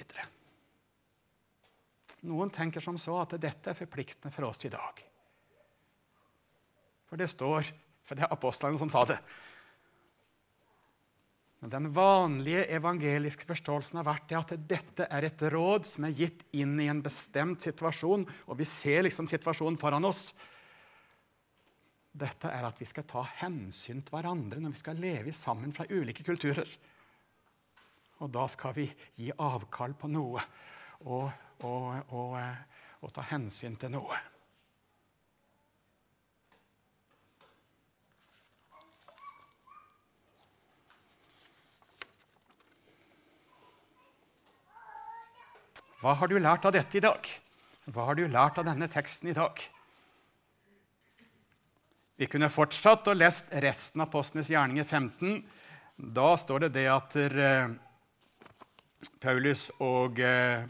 Noen 2.29 2.53
tenker 2.53 2.85
som 2.85 3.01
så 3.01 3.16
at 3.24 3.33
dette 3.40 3.72
er 3.72 3.81
forpliktende 3.81 4.35
for 4.35 4.53
oss 4.53 4.61
i 4.68 4.77
dag. 4.77 5.05
For 7.09 7.16
det 7.16 7.33
står, 7.33 7.72
for 8.05 8.20
det 8.20 8.29
er 8.29 8.37
apostlene 8.37 8.77
som 8.77 8.92
sa 8.92 9.09
det. 9.09 9.22
Men 11.58 11.72
den 11.72 11.88
vanlige 11.90 12.68
evangeliske 12.70 13.46
forståelsen 13.48 13.98
har 13.98 14.06
vært 14.06 14.34
at 14.38 14.52
dette 14.70 15.08
er 15.10 15.26
et 15.26 15.42
råd 15.50 15.88
som 15.88 16.06
er 16.06 16.14
gitt 16.14 16.44
inn 16.54 16.76
i 16.78 16.86
en 16.90 17.02
bestemt 17.02 17.66
situasjon, 17.66 18.26
og 18.46 18.60
vi 18.60 18.66
ser 18.68 19.02
liksom 19.08 19.26
situasjonen 19.30 19.78
foran 19.80 20.06
oss. 20.06 20.30
Dette 22.18 22.50
er 22.50 22.66
at 22.66 22.78
vi 22.78 22.86
skal 22.86 23.06
ta 23.10 23.24
hensyn 23.40 24.04
til 24.04 24.14
hverandre 24.14 24.62
når 24.62 24.76
vi 24.76 24.84
skal 24.84 25.02
leve 25.02 25.34
sammen 25.34 25.74
fra 25.74 25.86
ulike 25.90 26.26
kulturer. 26.26 26.70
Og 28.22 28.30
da 28.34 28.46
skal 28.50 28.74
vi 28.78 28.86
gi 29.18 29.30
avkall 29.34 29.94
på 29.98 30.10
noe 30.10 30.42
og, 31.06 31.30
og, 31.66 32.14
og, 32.14 32.38
og 33.02 33.14
ta 33.14 33.26
hensyn 33.34 33.78
til 33.78 33.94
noe. 33.94 34.18
Hva 45.98 46.14
har 46.14 46.30
du 46.30 46.37
lært 46.38 46.66
av 46.68 46.74
dette 46.76 46.94
i 46.94 47.02
dag? 47.02 47.26
Hva 47.90 48.04
har 48.06 48.18
du 48.18 48.28
lært 48.30 48.61
av 48.61 48.66
denne 48.68 48.87
teksten 48.90 49.32
i 49.32 49.34
dag? 49.34 49.58
Vi 52.18 52.28
kunne 52.30 52.50
fortsatt 52.50 53.11
og 53.11 53.18
lest 53.18 53.50
resten 53.64 54.04
av 54.04 54.11
Postenes 54.12 54.50
gjerninger 54.52 54.87
15. 54.87 55.40
Da 56.14 56.28
står 56.38 56.66
det 56.66 56.70
det 56.76 56.87
at 56.92 57.18
uh, 57.18 57.74
Paulus 59.22 59.68
og 59.82 60.22
uh, 60.22 60.62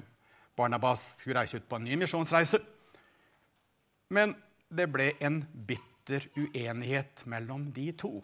Barnabas 0.57 1.05
skulle 1.21 1.43
reise 1.43 1.61
ut 1.61 1.69
på 1.69 1.77
en 1.77 1.85
ny 1.85 2.01
misjonsreise. 2.01 2.62
Men 4.09 4.33
det 4.73 4.88
ble 4.88 5.12
en 5.21 5.43
bitter 5.69 6.25
uenighet 6.41 7.27
mellom 7.29 7.69
de 7.77 7.91
to. 8.01 8.17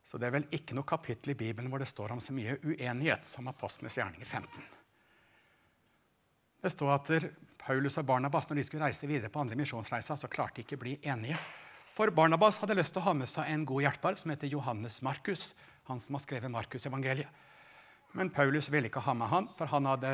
Så 0.00 0.16
det 0.16 0.30
er 0.30 0.38
vel 0.40 0.48
ikke 0.56 0.80
noe 0.80 0.88
kapittel 0.88 1.36
i 1.36 1.40
Bibelen 1.44 1.68
hvor 1.68 1.84
det 1.84 1.92
står 1.92 2.16
om 2.16 2.24
så 2.24 2.32
mye 2.32 2.56
uenighet 2.64 3.28
som 3.28 3.52
apostlenes 3.52 4.00
gjerninger 4.00 4.24
15. 4.24 4.79
Det 6.60 6.72
står 6.72 6.92
at 6.92 7.10
Paulus 7.60 7.98
og 8.00 8.06
Barnabas 8.08 8.48
når 8.48 8.60
de 8.60 8.64
skulle 8.66 8.84
reise 8.84 9.08
videre 9.08 9.30
på 9.32 9.40
andre 9.40 9.56
misjonsreiser, 9.56 10.16
så 10.16 10.28
klarte 10.32 10.60
de 10.60 10.66
ikke 10.66 10.78
å 10.78 10.82
bli 10.84 10.96
enige. 11.02 11.38
For 11.96 12.12
Barnabas 12.14 12.60
hadde 12.62 12.76
lyst 12.78 12.94
til 12.94 13.02
å 13.02 13.08
ha 13.08 13.14
med 13.16 13.28
seg 13.28 13.48
en 13.50 13.64
god 13.68 13.84
hjelper 13.84 14.18
som 14.20 14.32
heter 14.32 14.52
Johannes 14.52 15.00
Markus. 15.04 15.54
Han 15.88 16.00
som 16.00 16.16
har 16.16 16.22
skrevet 16.24 16.52
Markusevangeliet. 16.52 17.48
Men 18.16 18.30
Paulus 18.34 18.70
ville 18.70 18.90
ikke 18.90 19.02
ha 19.04 19.14
med 19.14 19.30
han, 19.30 19.48
for 19.58 19.70
han 19.70 19.86
hadde 19.86 20.12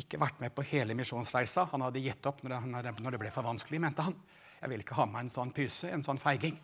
ikke 0.00 0.20
vært 0.22 0.40
med 0.42 0.54
på 0.54 0.64
hele 0.66 0.96
misjonsreisa. 0.98 1.68
Han 1.72 1.84
hadde 1.86 2.02
gitt 2.02 2.26
opp 2.26 2.42
når 2.46 3.12
det 3.14 3.20
ble 3.20 3.32
for 3.34 3.46
vanskelig, 3.46 3.80
mente 3.82 4.06
han. 4.06 4.16
Jeg 4.62 4.70
vil 4.72 4.84
ikke 4.84 4.96
ha 4.98 5.06
med 5.10 5.26
en 5.26 5.32
sånn 5.32 5.52
pyse, 5.54 5.90
en 5.90 6.04
sånn 6.06 6.20
feiging. 6.22 6.58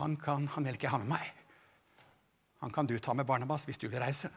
Han, 0.00 0.16
kan, 0.20 0.48
han 0.54 0.66
vil 0.66 0.78
ikke 0.78 0.90
ha 0.92 1.00
med 1.02 1.12
meg. 1.14 1.32
Han 2.62 2.72
kan 2.74 2.88
du 2.88 2.96
ta 2.98 3.14
med 3.14 3.26
Barnabas 3.28 3.66
hvis 3.68 3.78
du 3.78 3.86
vil 3.88 4.02
reise. 4.02 4.30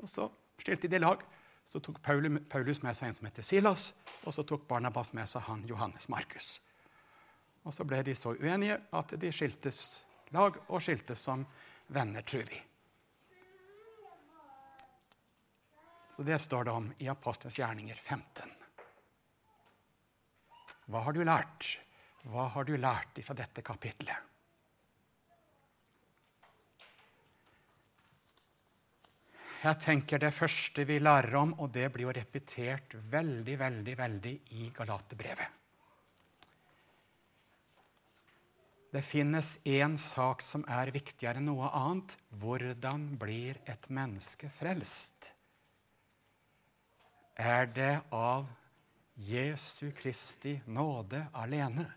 Og 0.00 0.08
Så 0.08 0.28
stilte 0.60 0.88
de 0.88 1.00
lag. 1.00 1.22
Så 1.66 1.80
tok 1.82 1.98
Paulus 2.02 2.82
med 2.82 2.94
seg 2.94 3.08
en 3.08 3.16
som 3.18 3.26
heter 3.26 3.42
Silas, 3.42 3.88
og 4.22 4.34
så 4.34 4.44
tok 4.46 4.68
Barnabas 4.68 5.12
med 5.18 5.26
seg 5.28 5.42
han 5.48 5.64
Johannes 5.66 6.08
Markus. 6.08 6.60
Og 7.66 7.74
Så 7.74 7.84
ble 7.84 8.02
de 8.06 8.14
så 8.14 8.36
uenige 8.38 8.78
at 8.94 9.14
de 9.18 9.32
skiltes 9.34 10.04
lag 10.30 10.54
og 10.68 10.82
skiltes 10.82 11.18
som 11.18 11.42
venner, 11.90 12.22
tror 12.22 12.46
vi. 12.46 12.60
Så 16.16 16.22
Det 16.22 16.38
står 16.40 16.64
det 16.64 16.70
om 16.70 16.92
i 16.98 17.08
Apostelens 17.08 17.58
gjerninger 17.58 17.94
15. 17.94 18.54
Hva 20.86 21.02
har 21.02 21.12
du 21.12 21.24
lært? 21.26 21.66
Hva 22.30 22.46
har 22.54 22.64
du 22.64 22.76
lært 22.78 23.18
fra 23.26 23.34
dette 23.34 23.62
kapitlet? 23.62 24.35
Jeg 29.66 29.80
tenker 29.82 30.20
Det 30.22 30.30
første 30.30 30.84
vi 30.86 31.00
lærer 31.02 31.34
om, 31.40 31.56
og 31.58 31.72
det 31.74 31.88
blir 31.90 32.06
jo 32.06 32.12
repetert 32.14 32.92
veldig 33.10 33.56
veldig, 33.58 33.94
veldig 33.98 34.34
i 34.60 34.68
Galaterbrevet 34.76 35.62
Det 38.94 39.02
finnes 39.02 39.56
én 39.66 39.96
sak 39.98 40.44
som 40.46 40.62
er 40.70 40.92
viktigere 40.94 41.42
enn 41.42 41.50
noe 41.50 41.66
annet. 41.74 42.14
Hvordan 42.30 43.08
blir 43.18 43.58
et 43.68 43.90
menneske 43.92 44.48
frelst? 44.56 45.32
Er 47.36 47.66
det 47.66 47.98
av 48.14 48.46
Jesu 49.18 49.90
Kristi 49.98 50.54
nåde 50.64 51.26
alene? 51.34 51.90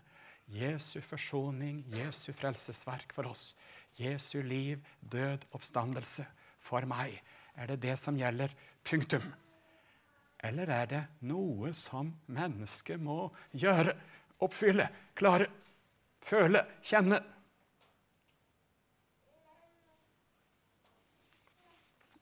Jesu 0.50 0.98
forsoning, 1.00 1.84
Jesu 1.94 2.34
frelsesverk 2.36 3.14
for 3.16 3.30
oss. 3.30 3.54
Jesu 3.96 4.42
liv, 4.42 4.82
død, 5.00 5.46
oppstandelse 5.56 6.26
for 6.58 6.84
meg 6.90 7.22
er 7.56 7.72
det 7.72 7.80
det 7.82 7.96
som 8.00 8.18
gjelder. 8.18 8.52
Punktum. 8.86 9.26
Eller 10.40 10.70
er 10.72 10.86
det 10.88 11.00
noe 11.28 11.72
som 11.76 12.14
mennesket 12.32 13.00
må 13.02 13.26
gjøre, 13.52 13.92
oppfylle, 14.40 14.86
klare, 15.18 15.50
føle, 16.24 16.64
kjenne? 16.80 17.18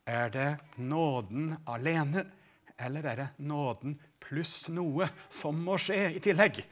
Er 0.09 0.33
det 0.35 0.49
nåden 0.81 1.53
alene, 1.69 2.25
eller 2.81 3.07
er 3.07 3.23
det 3.23 3.29
nåden 3.45 3.99
pluss 4.25 4.67
noe 4.73 5.11
som 5.29 5.59
må 5.63 5.77
skje 5.79 6.15
i 6.17 6.23
tillegg? 6.25 6.63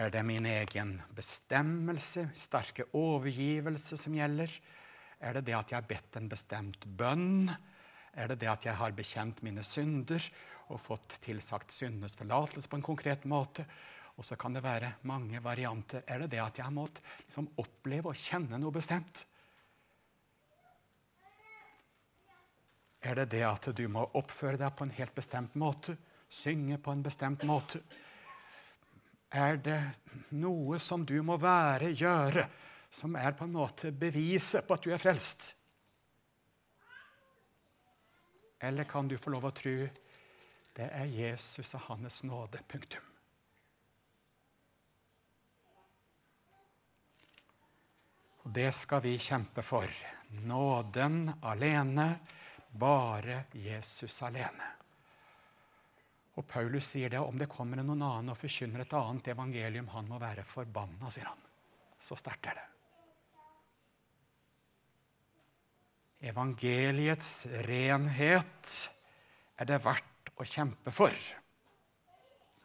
Er 0.00 0.08
det 0.08 0.22
min 0.24 0.46
egen 0.48 0.94
bestemmelse, 1.12 2.30
sterke 2.32 2.86
overgivelse, 2.96 3.98
som 4.00 4.14
gjelder? 4.16 4.54
Er 5.20 5.36
det 5.36 5.42
det 5.50 5.56
at 5.58 5.74
jeg 5.74 5.76
har 5.76 5.90
bedt 5.90 6.16
en 6.16 6.30
bestemt 6.30 6.86
bønn? 6.96 7.50
Er 8.16 8.32
det 8.32 8.38
det 8.40 8.48
at 8.48 8.64
jeg 8.64 8.78
har 8.80 8.96
bekjent 8.96 9.42
mine 9.44 9.60
synder 9.66 10.24
og 10.72 10.80
fått 10.80 11.18
tilsagt 11.20 11.76
syndenes 11.76 12.16
forlatelse 12.16 12.72
på 12.72 12.80
en 12.80 12.86
konkret 12.88 13.28
måte? 13.28 13.68
Og 14.16 14.24
så 14.24 14.40
kan 14.40 14.56
det 14.56 14.64
være 14.64 14.94
mange 15.04 15.44
varianter. 15.44 16.00
Er 16.08 16.24
det 16.24 16.32
det 16.32 16.40
at 16.46 16.56
jeg 16.56 16.70
har 16.70 16.76
måttet 16.80 17.04
liksom 17.26 17.52
oppleve 17.60 18.14
og 18.14 18.16
kjenne 18.16 18.56
noe 18.56 18.72
bestemt? 18.72 19.26
Er 23.04 23.20
det 23.20 23.34
det 23.36 23.44
at 23.44 23.68
du 23.76 23.84
må 23.92 24.08
oppføre 24.16 24.56
deg 24.60 24.72
på 24.76 24.88
en 24.88 24.96
helt 24.96 25.12
bestemt 25.12 25.60
måte? 25.60 26.00
Synge 26.32 26.80
på 26.80 26.96
en 26.96 27.04
bestemt 27.04 27.44
måte? 27.44 27.84
Er 29.30 29.56
det 29.62 29.80
noe 30.38 30.78
som 30.82 31.04
du 31.06 31.16
må 31.22 31.36
være, 31.40 31.92
gjøre, 31.94 32.46
som 32.90 33.14
er 33.16 33.34
på 33.38 33.46
en 33.46 33.54
måte 33.54 33.92
beviset 33.94 34.66
på 34.66 34.76
at 34.76 34.86
du 34.86 34.92
er 34.94 35.02
frelst? 35.02 35.52
Eller 38.60 38.84
kan 38.84 39.08
du 39.08 39.16
få 39.16 39.32
lov 39.32 39.46
å 39.48 39.56
tro 39.56 39.76
det 40.76 40.86
er 40.96 41.08
Jesus 41.12 41.74
og 41.74 41.86
hans 41.90 42.22
nåde. 42.24 42.60
Punktum. 42.68 43.04
Og 48.44 48.52
det 48.56 48.70
skal 48.72 49.02
vi 49.04 49.16
kjempe 49.20 49.62
for. 49.66 49.88
Nåden 50.46 51.26
alene, 51.42 52.06
bare 52.70 53.44
Jesus 53.52 54.22
alene. 54.22 54.79
Og 56.38 56.46
Paulus 56.46 56.92
sier 56.92 57.10
det 57.10 57.20
om 57.20 57.38
det 57.38 57.50
kommer 57.50 57.80
noen 57.82 58.02
annen 58.06 58.32
og 58.32 58.38
forkynner 58.38 58.84
et 58.84 58.96
annet 58.96 59.32
evangelium, 59.32 59.90
han 59.94 60.08
må 60.08 60.20
være 60.22 60.46
forbanna, 60.46 61.10
sier 61.10 61.26
han. 61.30 61.40
Så 62.00 62.16
sterkt 62.16 62.46
er 62.48 62.60
det. 62.60 62.66
Evangeliets 66.30 67.46
renhet 67.66 68.74
er 69.60 69.68
det 69.68 69.80
verdt 69.84 70.32
å 70.36 70.46
kjempe 70.46 70.92
for. 70.92 71.14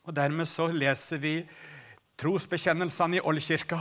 Og 0.05 0.13
Dermed 0.13 0.47
så 0.47 0.67
leser 0.69 1.21
vi 1.23 1.37
trosbekjennelsene 2.19 3.17
i 3.17 3.23
Oldkirka 3.23 3.79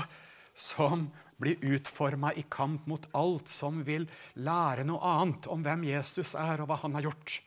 som 0.54 1.08
blir 1.42 1.58
utforma 1.74 2.32
i 2.38 2.44
kamp 2.50 2.86
mot 2.86 3.06
alt 3.18 3.50
som 3.50 3.82
vil 3.86 4.06
lære 4.38 4.86
noe 4.86 5.02
annet 5.02 5.48
om 5.50 5.62
hvem 5.64 5.84
Jesus 5.90 6.36
er, 6.38 6.62
og 6.62 6.70
hva 6.70 6.78
han 6.84 6.94
har 6.96 7.08
gjort. 7.10 7.40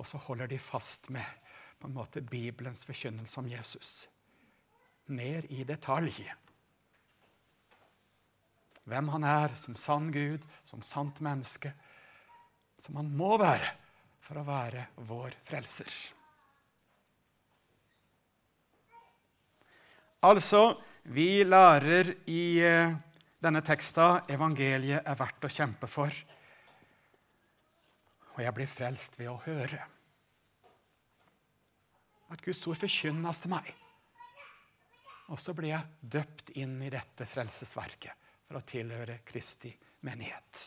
Og 0.00 0.08
så 0.08 0.20
holder 0.24 0.48
de 0.48 0.58
fast 0.58 1.10
med 1.12 1.26
på 1.80 1.88
en 1.88 1.96
måte 1.96 2.22
Bibelens 2.24 2.84
forkynnelse 2.88 3.40
om 3.40 3.48
Jesus. 3.48 3.90
Ned 5.12 5.48
i 5.52 5.64
detalj. 5.68 6.24
Hvem 8.88 9.10
han 9.12 9.26
er 9.28 9.54
som 9.60 9.76
sann 9.76 10.08
Gud, 10.12 10.44
som 10.64 10.82
sant 10.84 11.20
menneske. 11.24 11.72
Som 12.80 12.96
han 12.96 13.12
må 13.16 13.36
være 13.40 13.74
for 14.24 14.40
å 14.40 14.46
være 14.46 14.86
vår 15.08 15.36
frelser. 15.48 15.92
Altså, 20.24 20.74
vi 21.12 21.42
lærer 21.48 22.12
i 22.28 22.60
eh, 22.60 22.92
denne 23.40 23.62
teksta 23.64 24.26
evangeliet 24.28 25.00
er 25.00 25.16
verdt 25.16 25.46
å 25.48 25.52
kjempe 25.52 25.88
for. 25.88 26.12
Og 28.36 28.42
jeg 28.44 28.54
blir 28.56 28.70
frelst 28.70 29.18
ved 29.18 29.30
å 29.32 29.40
høre 29.44 29.80
at 32.30 32.42
Guds 32.46 32.62
ord 32.70 32.78
forkynnes 32.78 33.42
til 33.42 33.50
meg. 33.52 33.70
Og 35.30 35.38
så 35.38 35.54
blir 35.54 35.72
jeg 35.72 36.10
døpt 36.18 36.52
inn 36.58 36.78
i 36.82 36.90
dette 36.90 37.26
frelsesverket 37.26 38.28
for 38.46 38.58
å 38.58 38.66
tilhøre 38.66 39.20
Kristi 39.26 39.70
menighet. 40.06 40.62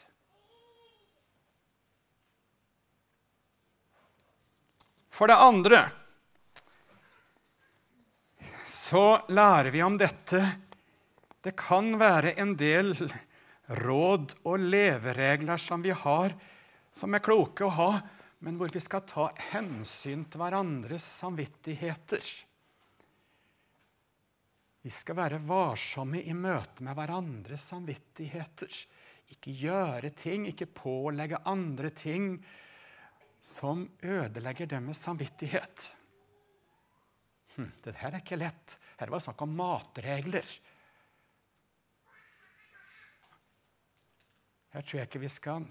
For 5.13 5.29
det 5.29 5.37
andre 5.37 5.81
så 8.65 9.21
lærer 9.29 9.69
vi 9.73 9.83
om 9.85 9.95
dette 9.97 10.39
Det 11.43 11.53
kan 11.59 11.91
være 11.99 12.33
en 12.39 12.55
del 12.57 12.95
råd 13.83 14.33
og 14.47 14.63
leveregler 14.63 15.59
som 15.59 15.83
vi 15.83 15.91
har, 15.91 16.33
som 16.93 17.13
er 17.13 17.23
kloke 17.25 17.65
å 17.65 17.73
ha, 17.73 17.91
men 18.43 18.57
hvor 18.59 18.71
vi 18.73 18.81
skal 18.83 19.05
ta 19.07 19.29
hensyn 19.51 20.25
til 20.29 20.41
hverandres 20.41 21.05
samvittigheter. 21.21 22.25
Vi 24.83 24.91
skal 24.91 25.15
være 25.15 25.39
varsomme 25.47 26.19
i 26.19 26.35
møte 26.35 26.83
med 26.83 26.97
hverandres 26.97 27.63
samvittigheter. 27.71 28.73
Ikke 29.31 29.53
gjøre 29.55 30.11
ting, 30.11 30.49
ikke 30.49 30.67
pålegge 30.67 31.39
andre 31.47 31.93
ting 31.95 32.35
som 33.43 33.85
ødelegger 34.03 34.67
deres 34.75 34.99
samvittighet. 35.03 35.87
Hm, 37.55 37.71
det 37.85 37.95
her 38.01 38.11
er 38.11 38.21
ikke 38.21 38.39
lett. 38.39 38.77
Her 38.99 39.07
var 39.07 39.21
det 39.21 39.27
snakk 39.29 39.45
om 39.45 39.55
matregler. 39.55 40.53
Her 44.73 44.83
tror 44.83 44.99
jeg 44.99 45.07
ikke 45.07 45.21
vi 45.21 45.31
skal 45.31 45.67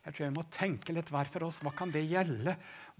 jeg 0.00 0.14
tror 0.16 0.30
vi 0.30 0.36
må 0.38 0.44
tenke 0.48 0.94
litt 0.96 1.10
hver 1.12 1.28
for 1.28 1.44
oss. 1.44 1.58
Hva 1.60 1.74
kan 1.76 1.90
det 1.92 2.06
gjelde? 2.08 2.54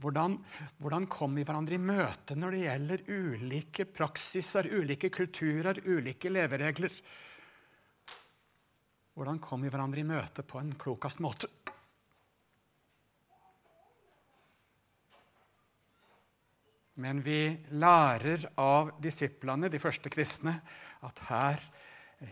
Hvordan, 0.05 0.35
hvordan 0.83 1.07
kommer 1.09 1.41
vi 1.41 1.47
hverandre 1.49 1.79
i 1.79 1.81
møte 1.81 2.37
når 2.37 2.53
det 2.53 2.65
gjelder 2.67 3.05
ulike 3.09 3.87
praksiser, 3.89 4.69
ulike 4.69 5.09
kulturer, 5.13 5.81
ulike 5.89 6.33
leveregler? 6.33 6.93
Hvordan 9.17 9.41
kommer 9.41 9.67
vi 9.67 9.73
hverandre 9.73 10.05
i 10.05 10.11
møte 10.11 10.45
på 10.45 10.61
en 10.61 10.75
klokest 10.81 11.23
måte? 11.25 11.49
Men 17.01 17.23
vi 17.25 17.47
lærer 17.81 18.45
av 18.61 18.93
disiplene, 19.01 19.73
de 19.73 19.81
første 19.81 20.13
kristne, 20.13 20.59
at 21.01 21.25
her 21.31 21.65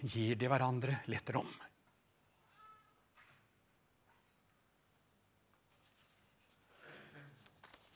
gir 0.04 0.36
de 0.36 0.52
hverandre 0.52 1.00
litt 1.08 1.32
rom. 1.32 1.48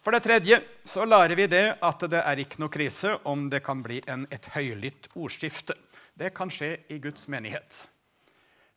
For 0.02 0.10
det 0.10 0.24
tredje 0.24 0.58
så 0.84 1.04
lærer 1.06 1.36
vi 1.38 1.46
det 1.46 1.76
at 1.78 2.04
det 2.10 2.20
er 2.26 2.40
ikke 2.42 2.58
noe 2.58 2.72
krise 2.74 3.14
om 3.30 3.46
det 3.50 3.60
kan 3.62 3.84
bli 3.86 4.00
en, 4.10 4.24
et 4.34 4.48
høylytt 4.50 5.06
ordskifte. 5.14 5.76
Det 6.18 6.32
kan 6.34 6.50
skje 6.50 6.74
i 6.90 6.98
Guds 7.02 7.28
menighet. 7.30 7.84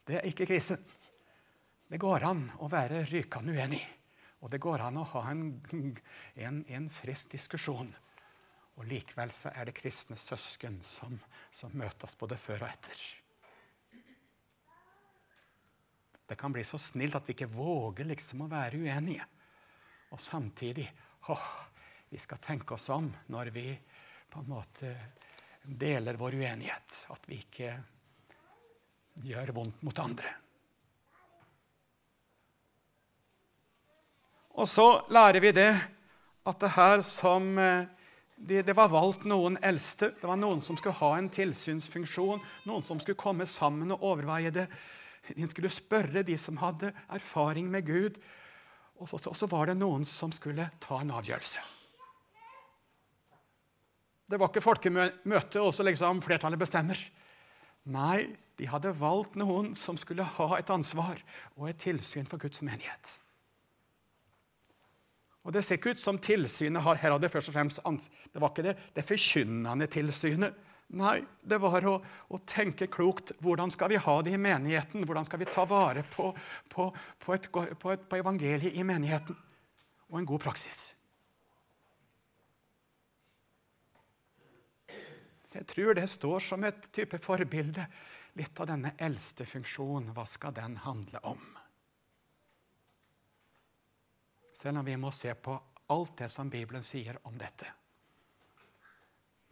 Det 0.05 0.19
er 0.19 0.27
ikke 0.29 0.45
krise. 0.45 0.77
Det 1.89 1.97
går 2.01 2.27
an 2.29 2.43
å 2.61 2.69
være 2.69 3.07
rykende 3.09 3.55
uenig. 3.57 3.81
Og 4.45 4.51
det 4.53 4.61
går 4.61 4.83
an 4.85 4.99
å 5.01 5.07
ha 5.15 5.23
en, 5.31 5.47
en, 6.37 6.61
en 6.69 6.89
frisk 6.93 7.33
diskusjon. 7.33 7.89
Og 8.77 8.85
likevel 8.85 9.33
så 9.33 9.49
er 9.55 9.65
det 9.65 9.77
kristne 9.79 10.19
søsken 10.21 10.77
som, 10.85 11.17
som 11.49 11.73
møtes 11.73 12.13
både 12.19 12.37
før 12.37 12.67
og 12.67 12.69
etter. 12.69 13.01
Det 16.25 16.37
kan 16.37 16.53
bli 16.53 16.61
så 16.65 16.77
snilt 16.81 17.17
at 17.17 17.25
vi 17.25 17.33
ikke 17.33 17.49
våger 17.49 18.05
liksom 18.11 18.45
å 18.45 18.51
være 18.51 18.83
uenige. 18.85 19.25
Og 20.13 20.21
samtidig 20.21 20.85
oh, 21.33 21.49
vi 22.09 22.19
skal 22.21 22.41
tenke 22.43 22.75
oss 22.77 22.89
om 22.93 23.09
når 23.31 23.51
vi 23.55 23.67
på 24.29 24.41
en 24.41 24.49
måte 24.51 24.93
deler 25.65 26.19
vår 26.19 26.37
uenighet. 26.37 27.05
At 27.09 27.29
vi 27.29 27.39
ikke 27.41 27.73
gjør 29.25 29.53
vondt 29.55 29.83
mot 29.85 29.99
andre. 30.03 30.31
Og 34.55 34.69
så 34.71 34.87
lærer 35.11 35.41
vi 35.43 35.51
det 35.55 35.71
at 36.45 36.61
det 36.61 36.71
her 36.75 37.01
som 37.03 37.57
eh, 37.59 37.87
det, 38.35 38.61
det, 38.67 38.75
var 38.75 38.91
valgt 38.91 39.25
noen 39.27 39.57
eldste. 39.63 40.11
Det 40.19 40.27
var 40.27 40.39
noen 40.39 40.61
som 40.63 40.77
skulle 40.77 40.95
ha 40.99 41.15
en 41.17 41.29
tilsynsfunksjon, 41.31 42.43
noen 42.67 42.83
som 42.85 42.99
skulle 43.01 43.19
komme 43.19 43.47
sammen 43.49 43.95
og 43.95 44.03
overveie 44.03 44.51
det. 44.55 44.67
De 45.35 45.47
skulle 45.49 45.71
spørre 45.73 46.23
de 46.23 46.37
som 46.39 46.59
hadde 46.61 46.93
erfaring 47.15 47.71
med 47.71 47.87
Gud, 47.87 48.19
og 48.95 49.09
så, 49.09 49.19
så, 49.19 49.47
var 49.51 49.67
det 49.69 49.77
noen 49.79 50.05
som 50.07 50.31
skulle 50.31 50.69
ta 50.83 51.01
en 51.01 51.11
avgjørelse. 51.17 51.63
Det 54.25 54.39
var 54.41 54.49
ikke 54.49 54.63
folkemøte, 54.63 55.61
og 55.61 55.73
så 55.75 55.85
liksom 55.85 56.23
flertallet 56.25 56.59
bestemmer. 56.59 56.99
Nei, 57.93 58.25
de 58.57 58.69
hadde 58.71 58.95
valgt 58.97 59.35
noen 59.37 59.73
som 59.77 59.99
skulle 59.99 60.25
ha 60.37 60.47
et 60.57 60.71
ansvar 60.73 61.19
og 61.57 61.69
et 61.69 61.81
tilsyn 61.83 62.25
for 62.29 62.41
Guds 62.41 62.63
menighet. 62.65 63.19
Og 65.45 65.53
Det 65.53 65.61
ser 65.61 65.77
ikke 65.77 65.93
ut 65.93 66.01
som 66.01 66.17
tilsynet 66.17 66.81
her 66.81 67.11
hadde 67.13 67.29
først 67.29 67.51
og 67.51 67.53
fremst 67.53 67.79
Det 68.33 68.41
var 68.41 68.49
ikke 68.49 68.65
det, 68.65 68.77
det 68.95 69.05
forkynnende 69.05 69.87
tilsynet 69.93 70.55
Nei, 70.93 71.23
det 71.41 71.57
var 71.59 71.85
å, 71.89 71.95
å, 72.29 72.39
tenke 72.45 72.87
klokt. 72.91 73.33
Hvordan 73.41 73.71
skal 73.73 73.89
vi 73.89 73.97
ha 73.99 74.15
det 74.23 74.35
i 74.35 74.41
menigheten? 74.41 75.05
Hvordan 75.07 75.25
skal 75.25 75.41
vi 75.41 75.47
ta 75.49 75.65
vare 75.65 76.05
på, 76.13 76.29
på, 76.69 76.89
på, 77.25 77.33
et, 77.33 77.49
på 77.49 77.91
et, 77.91 78.05
evangeliet 78.13 78.77
i 78.77 78.85
menigheten? 78.85 79.37
Og 80.11 80.19
en 80.21 80.29
god 80.29 80.43
praksis. 80.45 80.91
Så 85.49 85.57
Jeg 85.57 85.67
tror 85.73 85.97
det 85.97 86.05
står 86.11 86.45
som 86.51 86.63
et 86.69 86.91
type 86.93 87.17
forbilde. 87.23 87.87
Litt 88.37 88.59
av 88.59 88.69
denne 88.69 88.93
eldste 89.01 89.47
funksjonen. 89.49 90.13
Hva 90.13 90.27
skal 90.29 90.53
den 90.53 90.77
handle 90.85 91.23
om? 91.25 91.41
Selv 94.55 94.79
om 94.79 94.85
vi 94.85 94.99
må 94.99 95.11
se 95.11 95.33
på 95.33 95.57
alt 95.91 96.17
det 96.21 96.29
som 96.33 96.49
Bibelen 96.49 96.85
sier 96.85 97.17
om 97.25 97.35
dette. 97.39 97.67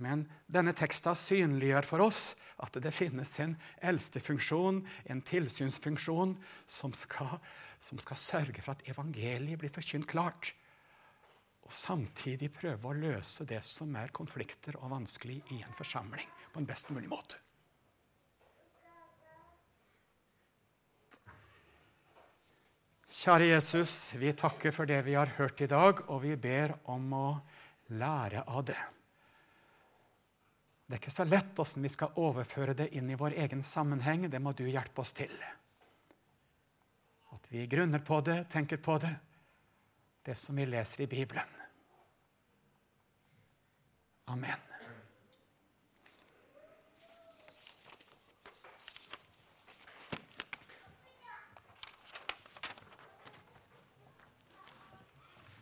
Men 0.04 0.26
denne 0.52 0.74
teksten 0.76 1.16
synliggjør 1.16 1.88
for 1.88 2.04
oss 2.04 2.34
at 2.64 2.76
det 2.84 2.92
finnes 2.96 3.32
en 3.44 3.56
eldstefunksjon, 3.86 4.82
en 5.10 5.22
tilsynsfunksjon, 5.26 6.36
som 6.68 6.94
skal, 6.98 7.38
som 7.80 8.02
skal 8.04 8.20
sørge 8.20 8.60
for 8.62 8.76
at 8.76 8.84
evangeliet 8.92 9.62
blir 9.62 9.74
forkynt 9.74 10.10
klart. 10.12 10.52
Og 11.64 11.72
samtidig 11.72 12.52
prøve 12.52 12.90
å 12.90 12.98
løse 12.98 13.48
det 13.48 13.62
som 13.64 13.96
er 13.96 14.12
konflikter 14.16 14.76
og 14.82 14.92
vanskelig 14.98 15.40
i 15.56 15.62
en 15.64 15.78
forsamling, 15.78 16.28
på 16.52 16.60
en 16.60 16.68
best 16.68 16.92
mulig 16.92 17.08
måte. 17.12 17.40
Kjære 23.14 23.46
Jesus, 23.54 23.94
vi 24.20 24.34
takker 24.36 24.74
for 24.76 24.90
det 24.90 24.98
vi 25.06 25.14
har 25.16 25.30
hørt 25.38 25.62
i 25.64 25.70
dag, 25.70 26.02
og 26.10 26.26
vi 26.26 26.34
ber 26.36 26.74
om 26.92 27.14
å 27.16 27.28
lære 27.94 28.42
av 28.50 28.66
det. 28.68 28.80
Det 30.94 31.00
er 31.00 31.02
ikke 31.08 31.12
så 31.16 31.24
lett 31.26 31.56
hvordan 31.58 31.86
vi 31.88 31.90
skal 31.90 32.20
overføre 32.22 32.74
det 32.78 32.86
inn 32.94 33.08
i 33.10 33.16
vår 33.18 33.34
egen 33.42 33.64
sammenheng. 33.66 34.28
Det 34.30 34.38
må 34.38 34.52
du 34.54 34.68
hjelpe 34.68 35.02
oss 35.02 35.10
til. 35.18 35.32
At 37.34 37.48
vi 37.50 37.64
grunner 37.66 38.04
på 38.06 38.20
det, 38.22 38.36
tenker 38.54 38.78
på 38.78 39.00
det, 39.02 39.10
det 40.22 40.36
som 40.38 40.54
vi 40.54 40.68
leser 40.70 41.02
i 41.02 41.08
Bibelen. 41.10 41.58
Amen. 44.30 44.73